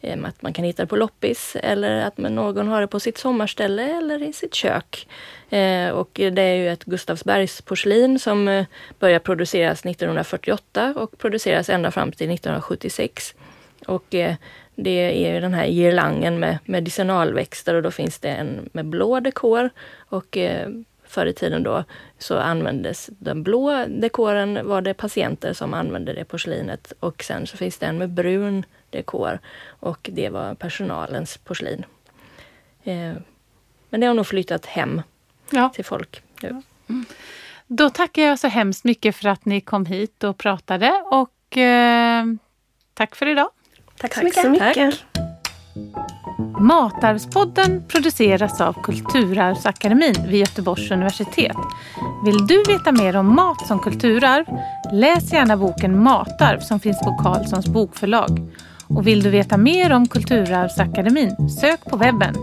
eh, 0.00 0.18
att 0.24 0.42
man 0.42 0.52
kan 0.52 0.64
hitta 0.64 0.82
det 0.82 0.86
på 0.86 0.96
loppis 0.96 1.56
eller 1.62 2.00
att 2.00 2.18
någon 2.18 2.68
har 2.68 2.80
det 2.80 2.86
på 2.86 3.00
sitt 3.00 3.18
sommarställe 3.18 3.98
eller 3.98 4.22
i 4.22 4.32
sitt 4.32 4.54
kök. 4.54 5.08
Eh, 5.50 5.88
och 5.88 6.10
det 6.14 6.42
är 6.42 6.54
ju 6.54 6.68
ett 6.68 6.84
Gustavsbergs 6.84 7.62
porslin 7.62 8.18
som 8.18 8.48
eh, 8.48 8.66
börjar 8.98 9.18
produceras 9.18 9.84
1948 9.84 10.94
och 10.96 11.18
produceras 11.18 11.68
ända 11.68 11.90
fram 11.90 12.12
till 12.12 12.30
1976. 12.30 13.34
Och 13.88 14.14
eh, 14.14 14.34
det 14.74 15.26
är 15.26 15.40
den 15.40 15.54
här 15.54 15.66
girlangen 15.66 16.38
med 16.38 16.58
medicinalväxter 16.64 17.74
och 17.74 17.82
då 17.82 17.90
finns 17.90 18.18
det 18.18 18.28
en 18.28 18.68
med 18.72 18.86
blå 18.86 19.20
dekor. 19.20 19.70
Och 20.08 20.36
eh, 20.36 20.68
förr 21.04 21.26
i 21.26 21.32
tiden 21.32 21.62
då 21.62 21.84
så 22.18 22.38
användes 22.38 23.10
den 23.18 23.42
blå 23.42 23.84
dekoren 23.88 24.68
var 24.68 24.82
det 24.82 24.94
patienter 24.94 25.52
som 25.52 25.74
använde 25.74 26.12
det 26.12 26.24
porslinet 26.24 26.92
och 27.00 27.22
sen 27.22 27.46
så 27.46 27.56
finns 27.56 27.78
det 27.78 27.86
en 27.86 27.98
med 27.98 28.10
brun 28.10 28.64
dekor 28.90 29.38
och 29.66 30.10
det 30.12 30.28
var 30.28 30.54
personalens 30.54 31.36
porslin. 31.36 31.84
Eh, 32.84 33.12
men 33.90 34.00
det 34.00 34.06
har 34.06 34.14
nog 34.14 34.26
flyttat 34.26 34.66
hem 34.66 35.02
ja. 35.50 35.68
till 35.68 35.84
folk 35.84 36.22
nu. 36.42 36.48
Mm. 36.48 37.04
Då 37.66 37.90
tackar 37.90 38.22
jag 38.22 38.38
så 38.38 38.48
hemskt 38.48 38.84
mycket 38.84 39.16
för 39.16 39.28
att 39.28 39.44
ni 39.44 39.60
kom 39.60 39.86
hit 39.86 40.24
och 40.24 40.38
pratade 40.38 41.02
och 41.06 41.56
eh, 41.56 42.24
tack 42.94 43.16
för 43.16 43.26
idag. 43.26 43.48
Tack 44.00 44.14
så 44.14 44.22
mycket. 44.22 44.42
Så 44.42 44.50
mycket. 44.50 44.94
Matarvspodden 46.60 47.82
produceras 47.88 48.60
av 48.60 48.82
Kulturarvsakademin 48.82 50.14
vid 50.26 50.40
Göteborgs 50.40 50.90
universitet. 50.90 51.56
Vill 52.24 52.46
du 52.46 52.64
veta 52.68 52.92
mer 52.92 53.16
om 53.16 53.34
mat 53.34 53.66
som 53.66 53.78
kulturarv? 53.78 54.44
Läs 54.92 55.32
gärna 55.32 55.56
boken 55.56 56.02
Matarv 56.02 56.60
som 56.60 56.80
finns 56.80 57.00
på 57.00 57.18
Carlssons 57.22 57.66
bokförlag. 57.66 58.50
Och 58.88 59.06
vill 59.06 59.22
du 59.22 59.30
veta 59.30 59.56
mer 59.56 59.92
om 59.92 60.08
Kulturarvsakademin? 60.08 61.48
Sök 61.60 61.84
på 61.84 61.96
webben. 61.96 62.34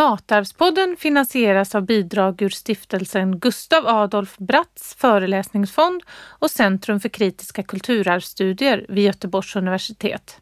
Matarvspodden 0.00 0.96
finansieras 0.98 1.74
av 1.74 1.86
bidrag 1.86 2.42
ur 2.42 2.48
stiftelsen 2.48 3.38
Gustav 3.38 3.86
Adolf 3.86 4.38
Bratts 4.38 4.94
föreläsningsfond 4.94 6.02
och 6.12 6.50
Centrum 6.50 7.00
för 7.00 7.08
kritiska 7.08 7.62
kulturarvsstudier 7.62 8.86
vid 8.88 9.04
Göteborgs 9.04 9.56
universitet. 9.56 10.40